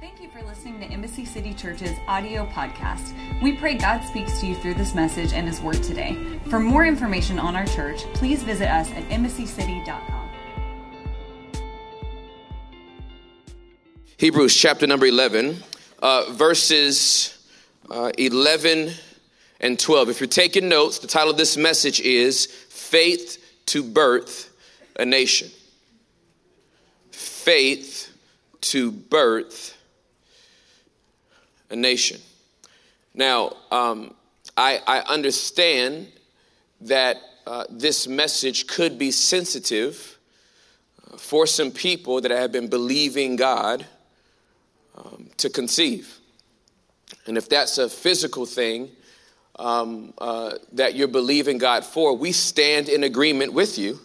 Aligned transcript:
Thank 0.00 0.22
you 0.22 0.30
for 0.30 0.42
listening 0.44 0.80
to 0.80 0.86
Embassy 0.86 1.26
City 1.26 1.52
Church's 1.52 1.94
audio 2.08 2.46
podcast. 2.46 3.12
We 3.42 3.54
pray 3.54 3.74
God 3.74 4.00
speaks 4.00 4.40
to 4.40 4.46
you 4.46 4.54
through 4.54 4.72
this 4.74 4.94
message 4.94 5.34
and 5.34 5.46
His 5.46 5.60
Word 5.60 5.82
today. 5.82 6.16
For 6.48 6.58
more 6.58 6.86
information 6.86 7.38
on 7.38 7.54
our 7.54 7.66
church, 7.66 8.00
please 8.14 8.42
visit 8.42 8.70
us 8.70 8.90
at 8.92 9.06
embassycity.com. 9.10 10.30
Hebrews 14.16 14.56
chapter 14.56 14.86
number 14.86 15.04
11, 15.04 15.62
uh, 15.98 16.24
verses 16.30 17.46
uh, 17.90 18.10
11 18.16 18.92
and 19.60 19.78
12. 19.78 20.08
If 20.08 20.20
you're 20.20 20.28
taking 20.28 20.66
notes, 20.66 21.00
the 21.00 21.08
title 21.08 21.30
of 21.30 21.36
this 21.36 21.58
message 21.58 22.00
is 22.00 22.46
Faith 22.46 23.60
to 23.66 23.82
Birth 23.82 24.50
a 24.96 25.04
Nation. 25.04 25.50
Faith 27.10 28.16
to 28.62 28.92
Birth 28.92 29.76
a 31.70 31.76
Nation. 31.76 32.20
Now, 33.14 33.56
um, 33.70 34.14
I, 34.56 34.80
I, 34.86 35.00
understand 35.00 36.08
that 36.82 37.16
uh, 37.46 37.64
this 37.70 38.06
message 38.06 38.66
could 38.66 38.98
be 38.98 39.10
sensitive 39.10 40.18
uh, 41.12 41.16
for 41.16 41.46
some 41.46 41.70
people 41.70 42.20
that 42.20 42.30
have 42.30 42.52
been 42.52 42.68
believing 42.68 43.36
God 43.36 43.86
um, 44.96 45.28
to 45.38 45.50
conceive. 45.50 46.18
And 47.26 47.36
if 47.36 47.48
that's 47.48 47.78
a 47.78 47.88
physical 47.88 48.46
thing 48.46 48.90
um, 49.58 50.14
uh, 50.18 50.54
that 50.72 50.94
you're 50.94 51.08
believing 51.08 51.58
God 51.58 51.84
for, 51.84 52.16
we 52.16 52.32
stand 52.32 52.88
in 52.88 53.04
agreement 53.04 53.52
with 53.52 53.78
you 53.78 53.98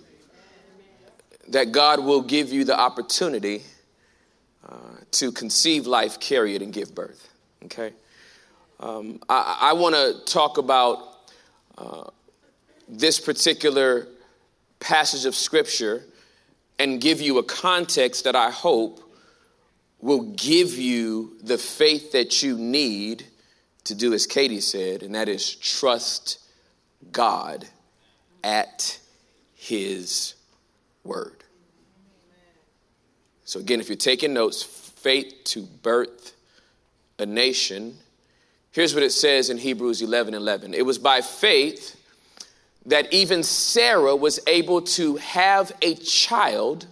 that 1.48 1.72
God 1.72 2.04
will 2.04 2.22
give 2.22 2.52
you 2.52 2.64
the 2.64 2.78
opportunity 2.78 3.64
uh, 4.68 4.76
to 5.12 5.32
conceive 5.32 5.86
life, 5.86 6.20
carry 6.20 6.56
it, 6.56 6.62
and 6.62 6.74
give 6.74 6.96
birth. 6.96 7.30
Okay? 7.66 7.94
Um, 8.80 9.20
I, 9.30 9.58
I 9.62 9.74
want 9.74 9.96
to 9.96 10.32
talk 10.32 10.58
about 10.58 11.32
uh, 11.78 12.10
this 12.88 13.20
particular 13.20 14.08
passage 14.80 15.26
of 15.26 15.36
Scripture 15.36 16.04
and 16.78 17.00
give 17.00 17.22
you 17.22 17.38
a 17.38 17.44
context 17.44 18.26
that 18.26 18.36
I 18.36 18.52
hope 18.52 19.02
will 20.00 20.34
give 20.34 20.74
you 20.74 21.38
the 21.42 21.58
faith 21.58 22.12
that 22.12 22.44
you 22.44 22.58
need 22.58 23.26
to 23.86 23.96
do 23.96 24.14
as 24.14 24.28
Katie 24.28 24.62
said, 24.62 25.04
and 25.04 25.16
that 25.16 25.30
is 25.30 25.56
trust 25.56 26.40
God 27.12 27.66
at 28.44 29.00
His 29.56 30.36
word. 31.04 31.44
So, 33.46 33.60
again, 33.60 33.80
if 33.80 33.90
you're 33.90 33.96
taking 33.96 34.34
notes, 34.34 34.64
faith 34.64 35.34
to 35.46 35.62
birth 35.62 36.35
a 37.20 37.26
nation. 37.26 37.96
Here's 38.72 38.94
what 38.94 39.04
it 39.04 39.12
says 39.12 39.50
in 39.50 39.58
Hebrews 39.58 40.02
11 40.02 40.34
11. 40.34 40.74
It 40.74 40.86
was 40.86 40.98
by 40.98 41.22
faith 41.22 41.96
that 42.86 43.12
even 43.14 43.42
Sarah 43.44 44.16
was 44.16 44.40
able 44.48 44.82
to 44.82 45.16
have 45.18 45.72
a 45.82 45.96
child 45.96 46.88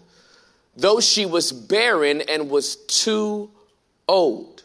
though 0.76 1.00
she 1.00 1.26
was 1.26 1.52
barren 1.52 2.22
and 2.22 2.50
was 2.50 2.76
too 2.76 3.50
old. 4.08 4.64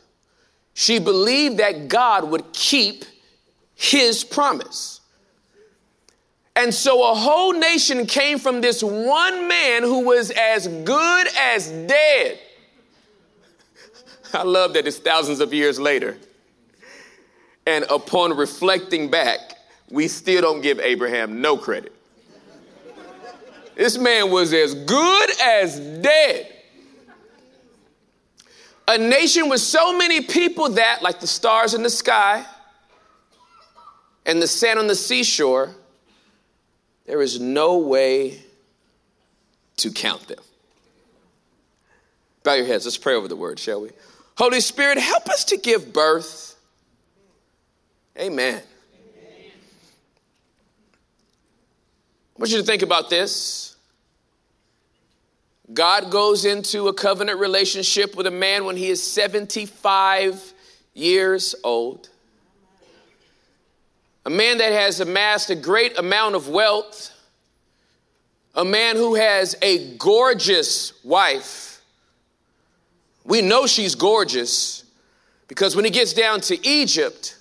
She 0.75 0.99
believed 0.99 1.59
that 1.59 1.89
God 1.89 2.31
would 2.31 2.53
keep 2.53 3.05
his 3.75 4.25
promise. 4.25 5.01
And 6.57 6.75
so 6.75 7.11
a 7.11 7.15
whole 7.15 7.53
nation 7.53 8.07
came 8.07 8.39
from 8.39 8.61
this 8.61 8.83
one 8.83 9.49
man 9.49 9.83
who 9.83 10.05
was 10.05 10.31
as 10.31 10.67
good 10.67 11.27
as 11.39 11.71
dead. 11.71 12.39
I 14.33 14.43
love 14.43 14.75
that 14.75 14.87
it's 14.87 14.99
thousands 14.99 15.41
of 15.41 15.53
years 15.55 15.81
later. 15.81 16.17
And 17.67 17.85
upon 17.91 18.37
reflecting 18.37 19.11
back, 19.11 19.39
we 19.91 20.09
still 20.09 20.41
don't 20.41 20.61
give 20.61 20.81
Abraham 20.81 21.41
no 21.41 21.57
credit. 21.57 21.95
This 23.75 23.97
man 23.97 24.31
was 24.31 24.53
as 24.53 24.75
good 24.75 25.31
as 25.41 25.79
dead. 25.79 26.53
A 28.89 28.99
nation 28.99 29.49
with 29.49 29.61
so 29.61 29.97
many 29.97 30.23
people 30.23 30.71
that, 30.71 31.03
like 31.03 31.21
the 31.21 31.27
stars 31.27 31.75
in 31.75 31.83
the 31.83 31.91
sky 31.91 32.45
and 34.25 34.41
the 34.43 34.49
sand 34.49 34.79
on 34.79 34.87
the 34.87 34.95
seashore, 34.95 35.75
there 37.07 37.23
is 37.23 37.39
no 37.39 37.79
way 37.79 38.43
to 39.77 39.91
count 39.93 40.27
them. 40.27 40.39
Bow 42.43 42.55
your 42.55 42.67
heads. 42.67 42.85
Let's 42.85 42.99
pray 42.99 43.15
over 43.15 43.29
the 43.29 43.37
word, 43.37 43.59
shall 43.59 43.83
we? 43.83 43.91
Holy 44.39 44.61
Spirit, 44.61 44.99
help 44.99 45.29
us 45.29 45.47
to 45.47 45.57
give 45.57 45.93
birth. 45.93 46.55
Amen. 48.17 48.63
I 52.37 52.41
want 52.41 52.53
you 52.53 52.59
to 52.59 52.63
think 52.63 52.83
about 52.83 53.11
this. 53.11 53.75
God 55.75 56.13
goes 56.13 56.45
into 56.45 56.87
a 56.87 56.95
covenant 56.95 57.41
relationship 57.41 58.15
with 58.15 58.29
a 58.29 58.31
man 58.31 58.65
when 58.65 58.77
he 58.77 58.91
is 58.91 59.03
75 59.03 60.55
years 60.95 61.57
old. 61.65 62.09
A 64.25 64.31
man 64.31 64.59
that 64.59 64.71
has 64.71 65.01
amassed 65.01 65.51
a 65.51 65.57
great 65.57 65.99
amount 65.99 66.37
of 66.37 66.49
wealth. 66.49 67.11
A 68.55 68.65
man 68.65 68.95
who 68.95 69.17
has 69.17 69.57
a 69.63 69.97
gorgeous 69.97 70.93
wife. 71.03 71.68
We 73.29 73.43
know 73.43 73.67
she's 73.67 73.95
gorgeous 73.95 74.85
because 75.49 75.77
when 75.77 75.85
he 75.85 75.91
gets 75.91 76.15
down 76.15 76.41
to 76.41 76.67
Egypt, 76.67 77.37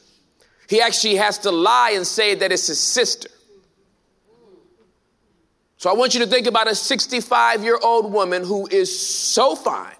he 0.67 0.81
actually 0.81 1.15
has 1.15 1.39
to 1.39 1.51
lie 1.51 1.91
and 1.95 2.05
say 2.05 2.35
that 2.35 2.51
it's 2.51 2.67
his 2.67 2.77
sister. 2.77 3.29
So 5.77 5.89
I 5.89 5.93
want 5.93 6.13
you 6.13 6.19
to 6.19 6.27
think 6.27 6.45
about 6.45 6.69
a 6.69 6.75
65 6.75 7.63
year 7.63 7.79
old 7.81 8.11
woman 8.11 8.43
who 8.43 8.67
is 8.67 8.99
so 8.99 9.55
fine 9.55 9.95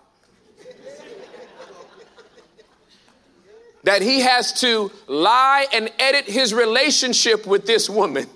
that 3.83 4.01
he 4.01 4.19
has 4.19 4.59
to 4.59 4.91
lie 5.07 5.67
and 5.71 5.89
edit 5.99 6.25
his 6.25 6.53
relationship 6.53 7.47
with 7.47 7.65
this 7.65 7.89
woman 7.89 8.27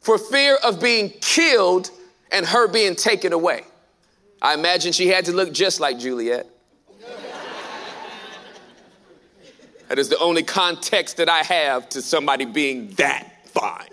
for 0.00 0.18
fear 0.18 0.56
of 0.62 0.80
being 0.80 1.10
killed 1.20 1.90
and 2.30 2.46
her 2.46 2.68
being 2.68 2.94
taken 2.94 3.32
away. 3.32 3.64
I 4.42 4.54
imagine 4.54 4.92
she 4.92 5.08
had 5.08 5.26
to 5.26 5.32
look 5.32 5.52
just 5.52 5.80
like 5.80 5.98
Juliet. 5.98 6.46
that 9.88 9.98
is 9.98 10.08
the 10.08 10.18
only 10.18 10.42
context 10.42 11.18
that 11.18 11.28
I 11.28 11.42
have 11.42 11.88
to 11.90 12.02
somebody 12.02 12.44
being 12.44 12.90
that 12.92 13.46
fine. 13.48 13.88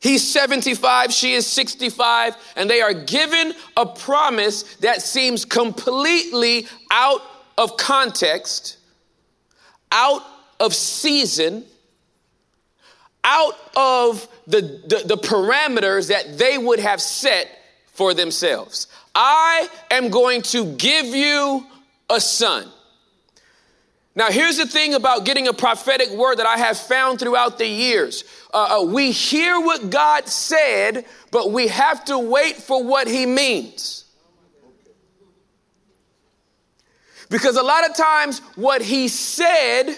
He's 0.00 0.26
75, 0.32 1.12
she 1.12 1.34
is 1.34 1.46
65, 1.46 2.36
and 2.56 2.70
they 2.70 2.80
are 2.80 2.94
given 2.94 3.52
a 3.76 3.84
promise 3.84 4.76
that 4.76 5.02
seems 5.02 5.44
completely 5.44 6.68
out 6.92 7.20
of 7.58 7.76
context, 7.76 8.76
out 9.90 10.22
of 10.60 10.72
season, 10.72 11.64
out 13.24 13.54
of 13.76 14.28
the, 14.46 14.60
the, 14.60 15.02
the, 15.04 15.16
parameters 15.16 16.08
that 16.08 16.38
they 16.38 16.56
would 16.56 16.78
have 16.78 17.02
set 17.02 17.57
for 17.98 18.14
themselves. 18.14 18.86
I 19.12 19.68
am 19.90 20.08
going 20.08 20.42
to 20.42 20.72
give 20.76 21.06
you 21.06 21.66
a 22.08 22.20
son. 22.20 22.68
Now, 24.14 24.30
here's 24.30 24.56
the 24.56 24.66
thing 24.66 24.94
about 24.94 25.24
getting 25.24 25.48
a 25.48 25.52
prophetic 25.52 26.10
word 26.10 26.36
that 26.36 26.46
I 26.46 26.58
have 26.58 26.78
found 26.78 27.18
throughout 27.18 27.58
the 27.58 27.66
years. 27.66 28.22
Uh, 28.54 28.80
uh, 28.80 28.84
we 28.84 29.10
hear 29.10 29.60
what 29.60 29.90
God 29.90 30.28
said, 30.28 31.06
but 31.32 31.50
we 31.50 31.66
have 31.66 32.04
to 32.04 32.20
wait 32.20 32.54
for 32.54 32.84
what 32.84 33.08
He 33.08 33.26
means. 33.26 34.04
Because 37.30 37.56
a 37.56 37.62
lot 37.64 37.88
of 37.88 37.96
times, 37.96 38.38
what 38.54 38.80
He 38.80 39.08
said 39.08 39.92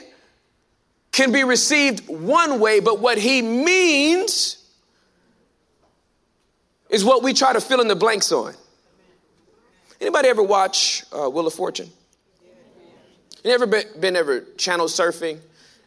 can 1.13 1.33
be 1.33 1.45
received 1.45 2.09
one 2.09 2.61
way, 2.61 2.81
but 2.81 2.99
what 2.99 3.19
He 3.19 3.43
means 3.43 4.60
is 6.91 7.05
what 7.05 7.23
we 7.23 7.33
try 7.33 7.53
to 7.53 7.61
fill 7.61 7.81
in 7.81 7.89
the 7.89 7.97
blanks 7.97 8.33
on. 8.33 8.55
Anybody 10.01 10.29
ever 10.29 10.43
watch 10.43 11.05
uh, 11.13 11.29
Wheel 11.29 11.47
of 11.47 11.55
Fortune? 11.55 11.89
You 13.45 13.53
ever 13.53 13.67
been, 13.67 13.85
been 13.99 14.17
ever 14.17 14.41
channel 14.57 14.87
surfing 14.87 15.39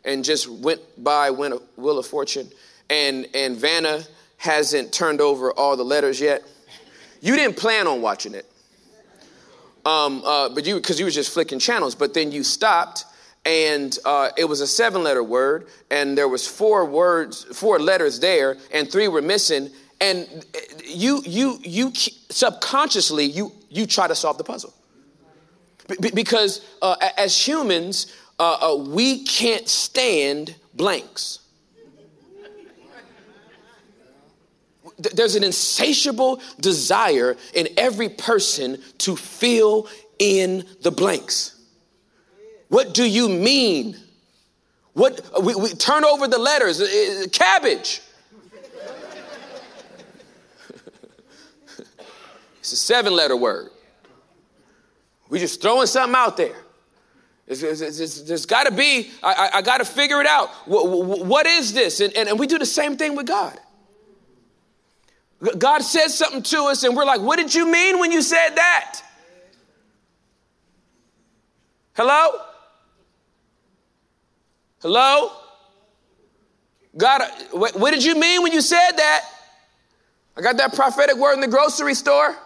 and 0.06 0.24
just 0.24 0.48
went 0.48 0.82
by 1.04 1.30
went 1.30 1.62
Wheel 1.78 2.00
of 2.00 2.08
Fortune 2.08 2.50
and, 2.90 3.28
and 3.34 3.58
Vanna 3.58 4.04
hasn't 4.38 4.92
turned 4.92 5.22
over 5.22 5.52
all 5.52 5.78
the 5.78 5.86
letters 5.86 6.20
yet? 6.20 6.44
You 7.22 7.36
didn't 7.36 7.58
plan 7.58 7.88
on 7.88 8.02
watching 8.02 8.34
it. 8.34 8.46
Um, 9.86 10.24
uh, 10.26 10.50
but 10.50 10.66
you, 10.66 10.76
because 10.76 11.00
you 11.00 11.06
were 11.06 11.12
just 11.12 11.34
flicking 11.34 11.60
channels, 11.60 11.96
but 11.96 12.14
then 12.14 12.32
you 12.32 12.44
stopped 12.44 13.06
and 13.46 13.98
uh, 14.06 14.30
it 14.38 14.46
was 14.46 14.62
a 14.62 14.68
seven 14.68 15.04
letter 15.04 15.24
word 15.24 15.68
and 15.92 16.18
there 16.18 16.30
was 16.30 16.48
four 16.48 16.86
words 16.86 17.44
four 17.44 17.80
letters 17.80 18.20
there 18.20 18.58
and 18.74 18.90
three 18.90 19.08
were 19.08 19.22
missing 19.22 19.70
and 20.01 20.45
you 20.84 21.22
you 21.25 21.60
you 21.63 21.92
subconsciously 22.30 23.25
you 23.25 23.51
you 23.69 23.86
try 23.86 24.07
to 24.07 24.16
solve 24.16 24.38
the 24.38 24.44
puzzle. 24.44 24.74
B- 26.00 26.12
because 26.13 26.62
uh, 26.81 26.95
as 27.18 27.36
humans 27.36 28.07
uh, 28.40 28.74
uh, 28.74 28.75
we 28.75 29.24
can't 29.24 29.68
stand 29.68 30.56
blanks. 30.74 31.40
There's 34.98 35.36
an 35.36 35.44
insatiable 35.44 36.42
desire 36.60 37.36
in 37.54 37.68
every 37.78 38.10
person 38.10 38.81
to 39.00 39.16
fill 39.16 39.88
in 40.19 40.66
the 40.81 40.92
blanks. 40.92 41.60
What 42.69 42.94
do 42.94 43.04
you 43.04 43.28
mean? 43.28 43.98
What 44.94 45.22
we, 45.42 45.56
we 45.56 45.69
turn 45.69 46.06
over 46.06 46.28
the 46.28 46.38
letters 46.38 46.80
uh, 46.80 46.86
uh, 46.86 47.28
cabbage 47.30 48.01
It's 52.63 52.71
a 52.71 52.77
seven 52.77 53.12
letter 53.12 53.36
word. 53.36 53.71
We 55.27 55.38
just 55.38 55.62
throwing 55.62 55.86
something 55.86 56.15
out 56.15 56.38
there. 56.38 56.56
It's, 57.45 57.62
it's, 57.62 57.81
it's, 57.81 58.21
there's 58.21 58.45
got 58.45 58.68
to 58.68 58.71
be, 58.71 59.12
I, 59.21 59.33
I, 59.33 59.57
I 59.57 59.62
got 59.62 59.80
to 59.80 59.86
figure 59.86 60.21
it 60.21 60.27
out. 60.27 60.48
what, 60.65 61.25
what 61.25 61.45
is 61.45 61.74
this? 61.74 62.00
And, 62.00 62.15
and, 62.15 62.30
and 62.30 62.39
we 62.39 62.48
do 62.48 62.57
the 62.57 62.65
same 62.65 62.95
thing 62.95 63.18
with 63.18 63.25
God. 63.25 63.60
God 65.57 65.80
says 65.80 66.18
something 66.18 66.42
to 66.42 66.63
us, 66.68 66.86
and 66.86 66.95
we're 66.95 67.04
like, 67.04 67.19
What 67.19 67.36
did 67.36 67.54
you 67.54 67.69
mean 67.69 68.00
when 68.00 68.13
you 68.13 68.21
said 68.21 68.51
that? 68.51 69.01
Hello? 71.98 72.39
Hello? 74.81 75.33
God, 76.95 77.24
what, 77.51 77.77
what 77.77 77.94
did 77.94 78.06
you 78.06 78.18
mean 78.18 78.42
when 78.42 78.54
you 78.54 78.62
said 78.62 78.92
that? 78.92 79.25
I 80.38 80.42
got 80.42 80.56
that 80.56 80.74
prophetic 80.74 81.18
word 81.18 81.33
in 81.33 81.42
the 81.42 81.50
grocery 81.50 81.94
store. 81.94 82.38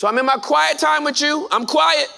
So 0.00 0.08
I'm 0.08 0.16
in 0.16 0.24
my 0.24 0.36
quiet 0.36 0.78
time 0.78 1.04
with 1.04 1.20
you. 1.20 1.46
I'm 1.52 1.66
quiet. 1.66 2.08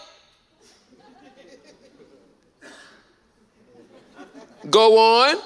Go 4.70 4.99
on. 4.99 5.43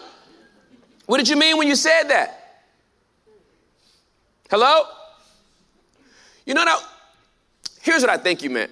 What 1.07 1.17
did 1.17 1.31
you 1.31 1.37
mean 1.37 1.57
when 1.57 1.67
you 1.67 1.75
said 1.75 2.09
that? 2.09 2.67
Hello? 4.51 4.83
You 6.45 6.53
know, 6.53 6.65
now, 6.65 6.77
here's 7.81 8.03
what 8.03 8.11
I 8.11 8.19
think 8.19 8.43
you 8.43 8.51
meant. 8.51 8.71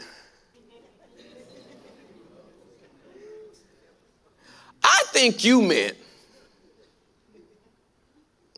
I 4.82 5.04
think 5.06 5.42
you 5.42 5.62
meant, 5.62 5.96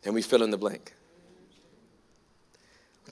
and 0.03 0.13
we 0.13 0.21
fill 0.21 0.43
in 0.43 0.51
the 0.51 0.57
blank 0.57 0.96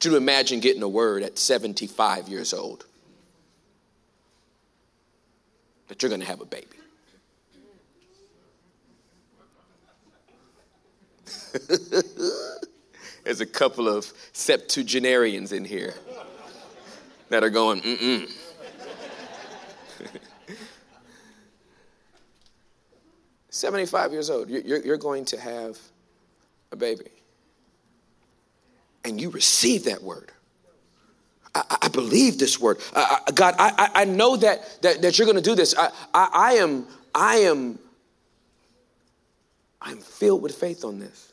want 0.06 0.14
you 0.14 0.18
imagine 0.18 0.60
getting 0.60 0.84
a 0.84 0.88
word 0.88 1.24
at 1.24 1.38
75 1.38 2.28
years 2.30 2.54
old 2.54 2.86
that 5.88 6.02
you're 6.02 6.10
going 6.10 6.22
to 6.22 6.28
have 6.28 6.42
a 6.42 6.46
baby. 6.46 6.68
There's 13.24 13.42
a 13.42 13.46
couple 13.46 13.88
of 13.88 14.12
septuagenarians 14.34 15.52
in 15.52 15.66
here 15.66 15.96
that 17.30 17.44
are 17.44 17.50
going, 17.50 17.82
mm-mm. 17.82 18.32
75 23.50 24.12
years 24.12 24.30
old, 24.30 24.50
you're, 24.50 24.80
you're 24.84 24.98
going 24.98 25.26
to 25.26 25.40
have 25.40 25.80
a 26.72 26.76
baby 26.76 27.10
and 29.06 29.22
you 29.22 29.30
receive 29.30 29.86
that 29.86 30.02
word. 30.02 30.32
I, 31.54 31.78
I 31.84 31.88
believe 31.88 32.38
this 32.40 32.60
word. 32.60 32.80
I, 32.94 33.20
I, 33.28 33.32
God, 33.32 33.56
I, 33.58 33.90
I 33.94 34.06
know 34.06 34.36
that, 34.38 34.82
that, 34.82 35.02
that 35.04 35.18
you're 35.18 35.26
going 35.26 35.38
to 35.38 35.42
do 35.42 35.56
this. 35.56 35.76
I, 35.78 35.90
I, 36.14 36.54
am, 36.56 36.88
I 37.14 37.38
am, 37.38 37.80
I'm 39.80 40.00
filled 40.00 40.42
with 40.42 40.56
faith 40.56 40.84
on 40.84 41.00
this. 41.00 41.32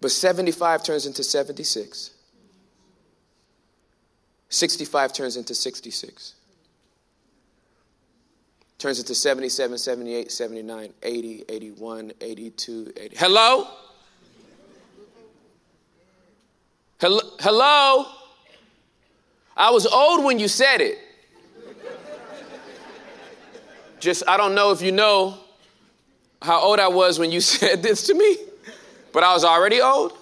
But 0.00 0.12
75 0.12 0.84
turns 0.84 1.06
into 1.06 1.24
76. 1.24 2.10
65 4.48 5.12
turns 5.12 5.36
into 5.36 5.54
66. 5.54 6.34
Turns 8.78 9.00
into 9.00 9.14
77, 9.14 9.76
78, 9.76 10.30
79, 10.30 10.92
80, 11.02 11.44
81, 11.48 12.12
82, 12.20 12.92
80. 12.96 13.16
Hello? 13.16 13.68
Hello? 17.00 18.06
I 19.56 19.70
was 19.70 19.86
old 19.86 20.24
when 20.24 20.38
you 20.38 20.48
said 20.48 20.80
it. 20.80 20.98
Just, 24.00 24.22
I 24.28 24.36
don't 24.36 24.54
know 24.54 24.70
if 24.70 24.82
you 24.82 24.92
know 24.92 25.38
how 26.42 26.60
old 26.60 26.78
I 26.78 26.88
was 26.88 27.18
when 27.18 27.30
you 27.30 27.40
said 27.56 27.82
this 27.82 28.06
to 28.08 28.14
me, 28.14 28.36
but 29.12 29.22
I 29.22 29.32
was 29.32 29.44
already 29.44 29.80
old. 29.80 30.12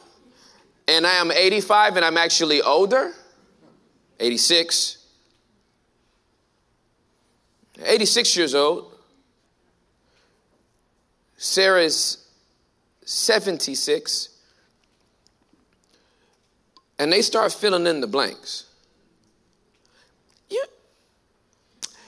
And 0.88 1.06
I 1.06 1.14
am 1.14 1.32
85 1.32 1.96
and 1.96 2.05
I'm 2.05 2.17
actually 2.17 2.62
older. 2.62 3.12
86. 4.20 4.99
86 7.84 8.37
years 8.37 8.55
old. 8.55 8.93
Sarah's 11.37 12.26
76 13.05 14.36
and 16.99 17.13
they 17.13 17.23
start 17.23 17.53
filling 17.53 17.87
in 17.87 18.01
the 18.01 18.07
blanks. 18.07 18.65
You, 20.49 20.65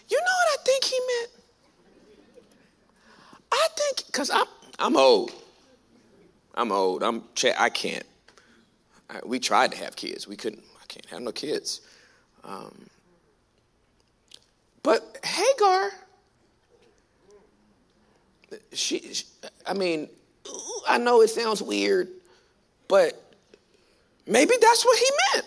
you 0.08 0.17
know 0.17 0.25
what 0.25 0.61
I 0.61 0.62
think 0.64 0.85
he 0.85 0.99
meant? 1.00 1.31
I 3.52 3.69
think, 3.76 4.06
because 4.06 4.31
I'm, 4.31 4.46
I'm 4.79 4.96
old. 4.96 5.32
I'm 6.55 6.73
old. 6.73 7.02
I'm, 7.02 7.25
I 7.58 7.69
can't. 7.69 8.06
I, 9.11 9.20
we 9.25 9.38
tried 9.38 9.73
to 9.73 9.79
have 9.79 9.96
kids. 9.96 10.26
We 10.26 10.37
couldn't, 10.37 10.62
I 10.81 10.87
can't 10.87 11.06
have 11.06 11.20
no 11.23 11.32
kids. 11.32 11.82
Um, 12.44 12.87
but 14.82 15.19
Hagar, 15.25 15.90
she, 18.73 19.12
she, 19.12 19.25
I 19.67 19.75
mean, 19.75 20.08
I 20.88 20.99
know 20.99 21.20
it 21.20 21.29
sounds 21.29 21.62
weird, 21.62 22.08
but 22.87 23.27
Maybe 24.28 24.54
that's 24.60 24.84
what 24.84 24.98
he 24.98 25.06
meant. 25.32 25.46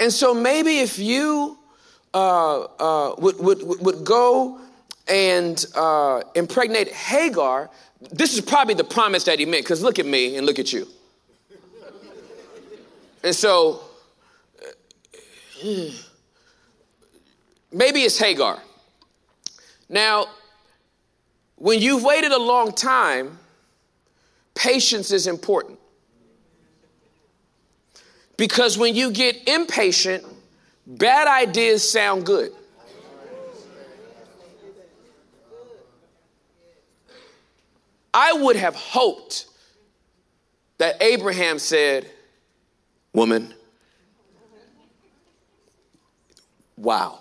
And 0.00 0.12
so 0.12 0.34
maybe 0.34 0.80
if 0.80 0.98
you 0.98 1.56
uh, 2.12 2.62
uh, 2.62 3.14
would, 3.18 3.38
would, 3.38 3.62
would 3.80 4.04
go 4.04 4.60
and 5.06 5.64
uh, 5.76 6.22
impregnate 6.34 6.92
Hagar, 6.92 7.70
this 8.10 8.34
is 8.34 8.40
probably 8.40 8.74
the 8.74 8.84
promise 8.84 9.24
that 9.24 9.38
he 9.38 9.46
meant, 9.46 9.64
because 9.64 9.80
look 9.80 10.00
at 10.00 10.06
me 10.06 10.36
and 10.36 10.44
look 10.44 10.58
at 10.58 10.72
you. 10.72 10.88
And 13.22 13.34
so 13.34 13.80
maybe 17.72 18.02
it's 18.02 18.18
Hagar. 18.18 18.60
Now, 19.88 20.26
when 21.56 21.80
you've 21.80 22.02
waited 22.02 22.32
a 22.32 22.38
long 22.38 22.72
time, 22.72 23.38
patience 24.54 25.12
is 25.12 25.28
important. 25.28 25.78
Because 28.36 28.76
when 28.76 28.94
you 28.94 29.10
get 29.10 29.48
impatient, 29.48 30.24
bad 30.86 31.28
ideas 31.28 31.88
sound 31.88 32.26
good. 32.26 32.52
I 38.12 38.32
would 38.32 38.56
have 38.56 38.76
hoped 38.76 39.46
that 40.78 41.02
Abraham 41.02 41.58
said, 41.58 42.08
Woman, 43.12 43.54
wow. 46.76 47.20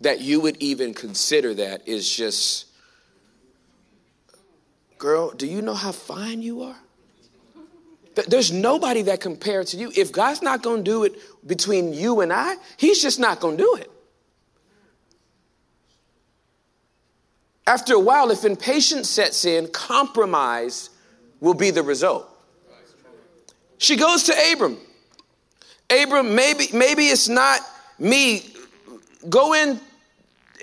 That 0.00 0.20
you 0.20 0.40
would 0.40 0.56
even 0.62 0.94
consider 0.94 1.54
that 1.54 1.88
is 1.88 2.08
just, 2.08 2.66
girl, 4.98 5.30
do 5.30 5.46
you 5.46 5.62
know 5.62 5.74
how 5.74 5.92
fine 5.92 6.42
you 6.42 6.62
are? 6.62 6.76
There's 8.26 8.50
nobody 8.50 9.02
that 9.02 9.20
compared 9.20 9.66
to 9.68 9.76
you. 9.76 9.92
If 9.94 10.10
God's 10.10 10.42
not 10.42 10.62
going 10.62 10.84
to 10.84 10.90
do 10.90 11.04
it 11.04 11.14
between 11.46 11.92
you 11.92 12.20
and 12.20 12.32
I, 12.32 12.56
He's 12.76 13.02
just 13.02 13.20
not 13.20 13.40
going 13.40 13.58
to 13.58 13.62
do 13.62 13.74
it. 13.76 13.90
After 17.66 17.94
a 17.94 18.00
while, 18.00 18.30
if 18.30 18.44
impatience 18.44 19.10
sets 19.10 19.44
in, 19.44 19.68
compromise 19.68 20.90
will 21.40 21.54
be 21.54 21.70
the 21.70 21.82
result. 21.82 22.28
She 23.78 23.96
goes 23.96 24.24
to 24.24 24.34
Abram. 24.52 24.78
Abram, 25.90 26.34
maybe, 26.34 26.68
maybe 26.72 27.06
it's 27.06 27.28
not 27.28 27.60
me. 27.98 28.54
Go 29.28 29.52
in 29.52 29.80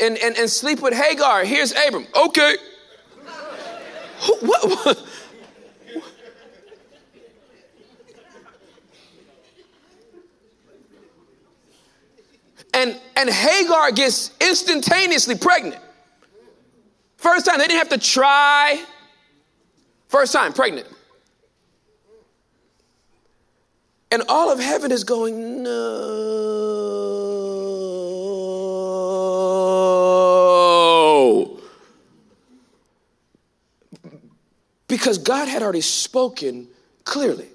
and, 0.02 0.18
and, 0.18 0.38
and 0.38 0.50
sleep 0.50 0.82
with 0.82 0.94
Hagar. 0.94 1.44
Here's 1.44 1.74
Abram. 1.88 2.08
Okay. 2.16 2.56
what, 4.42 5.04
And, 12.74 13.00
and 13.16 13.30
Hagar 13.30 13.92
gets 13.92 14.32
instantaneously 14.42 15.36
pregnant. 15.36 15.82
First 17.18 17.46
time, 17.46 17.60
they 17.60 17.68
didn't 17.68 17.80
have 17.80 17.90
to 17.90 17.98
try. 18.00 18.84
First 20.08 20.34
time, 20.34 20.54
pregnant. 20.54 20.88
And 24.12 24.24
all 24.28 24.52
of 24.52 24.60
heaven 24.60 24.92
is 24.92 25.04
going, 25.04 25.64
no. 25.64 25.74
Because 34.88 35.18
God 35.18 35.48
had 35.48 35.64
already 35.64 35.82
spoken 35.82 36.68
clearly. 37.06 37.48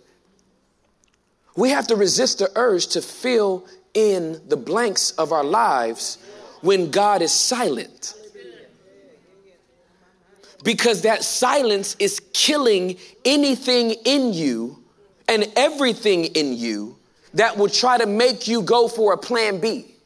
We 1.54 1.70
have 1.70 1.86
to 1.88 1.96
resist 1.96 2.38
the 2.38 2.50
urge 2.56 2.88
to 2.88 3.02
fill 3.02 3.66
in 3.98 4.40
the 4.46 4.56
blanks 4.56 5.10
of 5.12 5.32
our 5.32 5.42
lives 5.42 6.18
when 6.60 6.88
God 6.92 7.20
is 7.20 7.32
silent. 7.32 8.14
Because 10.62 11.02
that 11.02 11.24
silence 11.24 11.96
is 11.98 12.20
killing 12.32 12.96
anything 13.24 13.90
in 14.04 14.32
you 14.32 14.84
and 15.26 15.50
everything 15.56 16.26
in 16.26 16.54
you 16.54 16.96
that 17.34 17.58
will 17.58 17.68
try 17.68 17.98
to 17.98 18.06
make 18.06 18.46
you 18.46 18.62
go 18.62 18.86
for 18.86 19.12
a 19.12 19.18
plan 19.18 19.58
B. 19.58 19.96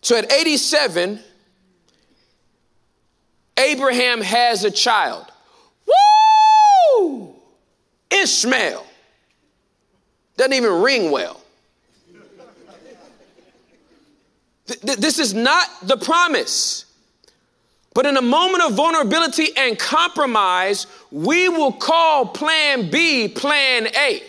So 0.00 0.16
at 0.16 0.32
87, 0.32 1.18
Abraham 3.58 4.20
has 4.20 4.62
a 4.62 4.70
child. 4.70 5.26
Woo! 7.00 7.37
Ishmael. 8.10 8.86
Doesn't 10.36 10.52
even 10.52 10.82
ring 10.82 11.10
well. 11.10 11.40
This 14.82 15.18
is 15.18 15.34
not 15.34 15.66
the 15.82 15.96
promise. 15.96 16.84
But 17.94 18.06
in 18.06 18.16
a 18.16 18.22
moment 18.22 18.62
of 18.62 18.74
vulnerability 18.74 19.56
and 19.56 19.78
compromise, 19.78 20.86
we 21.10 21.48
will 21.48 21.72
call 21.72 22.26
plan 22.26 22.90
B 22.90 23.28
plan 23.28 23.88
A. 23.88 24.22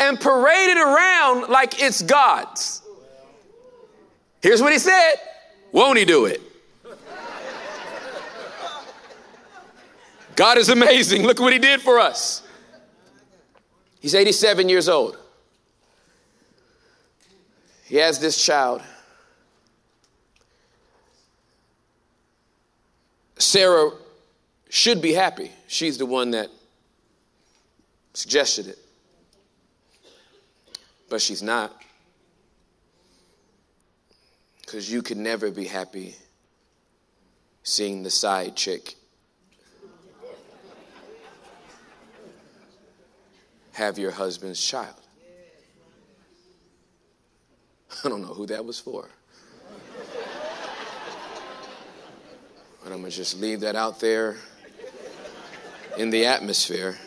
And 0.00 0.18
parade 0.18 0.70
it 0.70 0.78
around 0.78 1.50
like 1.50 1.82
it's 1.82 2.02
God's. 2.02 2.80
Here's 4.40 4.62
what 4.62 4.72
he 4.72 4.78
said 4.78 5.14
Won't 5.72 5.98
he 5.98 6.04
do 6.04 6.26
it? 6.26 6.40
God 10.36 10.58
is 10.58 10.68
amazing. 10.68 11.24
Look 11.24 11.40
what 11.40 11.52
he 11.52 11.58
did 11.58 11.80
for 11.80 11.98
us. 11.98 12.42
He's 14.00 14.14
87 14.14 14.68
years 14.68 14.88
old. 14.88 15.16
He 17.84 17.96
has 17.96 18.18
this 18.18 18.42
child. 18.42 18.82
Sarah 23.38 23.90
should 24.70 25.02
be 25.02 25.12
happy. 25.12 25.50
She's 25.66 25.98
the 25.98 26.06
one 26.06 26.30
that 26.30 26.48
suggested 28.14 28.66
it. 28.66 28.78
But 31.10 31.20
she's 31.20 31.42
not. 31.42 31.76
Because 34.62 34.90
you 34.90 35.02
could 35.02 35.18
never 35.18 35.50
be 35.50 35.66
happy 35.66 36.16
seeing 37.62 38.02
the 38.02 38.10
side 38.10 38.56
chick 38.56 38.94
have 43.72 43.98
your 43.98 44.10
husband's 44.10 44.64
child. 44.64 44.94
I 48.04 48.08
don't 48.08 48.22
know 48.22 48.34
who 48.34 48.46
that 48.46 48.64
was 48.64 48.80
for. 48.80 49.08
But 52.82 52.92
I'm 52.92 53.00
going 53.00 53.10
to 53.10 53.16
just 53.16 53.40
leave 53.40 53.60
that 53.60 53.76
out 53.76 54.00
there 54.00 54.36
in 55.96 56.10
the 56.10 56.26
atmosphere 56.26 56.98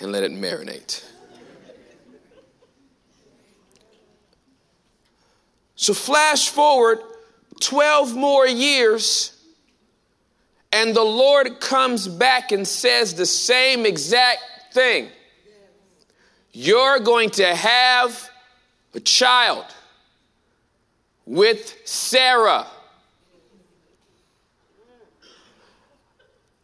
and 0.00 0.12
let 0.12 0.22
it 0.22 0.32
marinate. 0.32 1.04
So, 5.76 5.92
flash 5.92 6.48
forward 6.48 7.00
12 7.60 8.14
more 8.14 8.46
years, 8.46 9.38
and 10.72 10.94
the 10.94 11.02
Lord 11.02 11.60
comes 11.60 12.08
back 12.08 12.52
and 12.52 12.66
says 12.66 13.14
the 13.14 13.26
same 13.26 13.84
exact 13.84 14.40
thing. 14.74 15.08
You're 16.52 16.98
going 16.98 17.30
to 17.30 17.46
have 17.54 18.30
a 18.92 19.00
child 19.00 19.64
with 21.24 21.74
Sarah. 21.84 22.66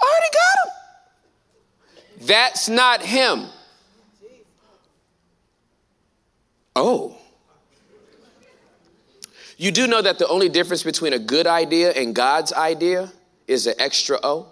I 0.01 0.05
already 0.05 0.31
got 0.33 0.57
him. 0.65 2.27
That's 2.27 2.69
not 2.69 3.03
him. 3.03 3.47
Oh. 6.77 7.17
You 9.57 9.71
do 9.71 9.87
know 9.87 10.03
that 10.03 10.19
the 10.19 10.27
only 10.27 10.49
difference 10.49 10.83
between 10.83 11.13
a 11.13 11.19
good 11.19 11.47
idea 11.47 11.93
and 11.93 12.15
God's 12.15 12.53
idea 12.53 13.13
is 13.47 13.67
an 13.67 13.75
extra 13.79 14.19
O? 14.23 14.47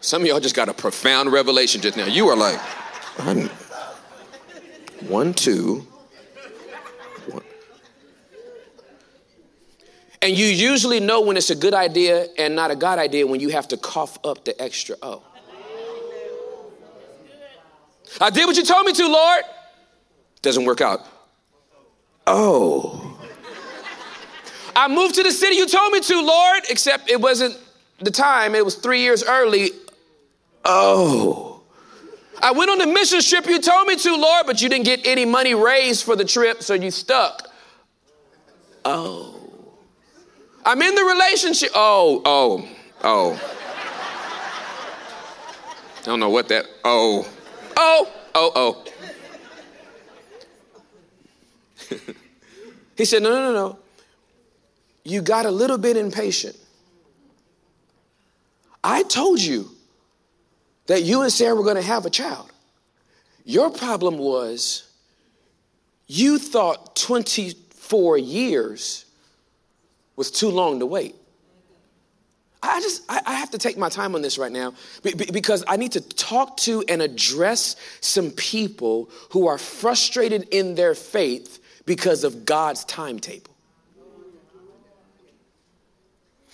Some 0.00 0.22
of 0.22 0.28
y'all 0.28 0.40
just 0.40 0.54
got 0.54 0.68
a 0.68 0.74
profound 0.74 1.30
revelation 1.30 1.80
just 1.80 1.96
now. 1.96 2.06
You 2.06 2.28
are 2.28 2.36
like, 2.36 2.58
one, 5.08 5.34
two. 5.34 5.86
And 10.22 10.36
you 10.36 10.46
usually 10.46 11.00
know 11.00 11.22
when 11.22 11.36
it's 11.36 11.50
a 11.50 11.54
good 11.54 11.72
idea 11.72 12.26
and 12.36 12.54
not 12.54 12.70
a 12.70 12.76
God 12.76 12.98
idea 12.98 13.26
when 13.26 13.40
you 13.40 13.48
have 13.50 13.68
to 13.68 13.76
cough 13.76 14.18
up 14.24 14.44
the 14.44 14.60
extra 14.60 14.96
O. 15.02 15.22
I 18.20 18.28
did 18.30 18.46
what 18.46 18.56
you 18.56 18.64
told 18.64 18.86
me 18.86 18.92
to, 18.92 19.06
Lord. 19.08 19.42
Doesn't 20.42 20.64
work 20.64 20.80
out. 20.80 21.00
Oh. 22.26 23.18
I 24.76 24.88
moved 24.88 25.14
to 25.16 25.22
the 25.22 25.32
city 25.32 25.56
you 25.56 25.66
told 25.66 25.92
me 25.92 26.00
to, 26.00 26.20
Lord, 26.20 26.62
except 26.68 27.10
it 27.10 27.20
wasn't 27.20 27.56
the 28.00 28.10
time, 28.10 28.54
it 28.54 28.64
was 28.64 28.76
three 28.76 29.00
years 29.00 29.22
early. 29.22 29.70
Oh. 30.64 31.62
I 32.42 32.52
went 32.52 32.70
on 32.70 32.78
the 32.78 32.86
mission 32.86 33.20
trip 33.20 33.46
you 33.46 33.60
told 33.60 33.86
me 33.86 33.96
to, 33.96 34.16
Lord, 34.16 34.46
but 34.46 34.62
you 34.62 34.68
didn't 34.68 34.86
get 34.86 35.06
any 35.06 35.24
money 35.24 35.54
raised 35.54 36.04
for 36.04 36.16
the 36.16 36.24
trip, 36.24 36.62
so 36.62 36.74
you 36.74 36.90
stuck. 36.90 37.48
Oh. 38.84 39.36
I'm 40.64 40.80
in 40.80 40.94
the 40.94 41.04
relationship. 41.04 41.70
Oh, 41.74 42.22
oh, 42.24 42.68
oh. 43.02 43.40
I 45.98 46.02
don't 46.04 46.20
know 46.20 46.30
what 46.30 46.48
that. 46.48 46.66
Oh, 46.84 47.28
oh, 47.76 48.12
oh, 48.34 48.52
oh. 48.54 48.84
he 52.96 53.04
said, 53.04 53.22
No, 53.22 53.30
no, 53.30 53.52
no, 53.52 53.52
no. 53.52 53.78
You 55.04 55.22
got 55.22 55.46
a 55.46 55.50
little 55.50 55.78
bit 55.78 55.96
impatient. 55.96 56.56
I 58.82 59.02
told 59.02 59.40
you 59.40 59.70
that 60.90 61.04
you 61.04 61.22
and 61.22 61.32
Sarah 61.32 61.54
were 61.54 61.62
going 61.62 61.76
to 61.76 61.82
have 61.82 62.04
a 62.04 62.10
child. 62.10 62.50
Your 63.44 63.70
problem 63.70 64.18
was 64.18 64.90
you 66.08 66.36
thought 66.36 66.96
24 66.96 68.18
years 68.18 69.04
was 70.16 70.32
too 70.32 70.48
long 70.48 70.80
to 70.80 70.86
wait. 70.86 71.14
I 72.60 72.80
just, 72.80 73.04
I, 73.08 73.34
have 73.34 73.50
to 73.50 73.58
take 73.58 73.78
my 73.78 73.88
time 73.88 74.16
on 74.16 74.22
this 74.22 74.36
right 74.36 74.50
now 74.50 74.74
because 75.04 75.62
I 75.68 75.76
need 75.76 75.92
to 75.92 76.00
talk 76.00 76.56
to 76.58 76.82
and 76.88 77.00
address 77.00 77.76
some 78.00 78.32
people 78.32 79.10
who 79.30 79.46
are 79.46 79.58
frustrated 79.58 80.48
in 80.50 80.74
their 80.74 80.96
faith 80.96 81.62
because 81.86 82.24
of 82.24 82.44
God's 82.44 82.84
timetable. 82.84 83.49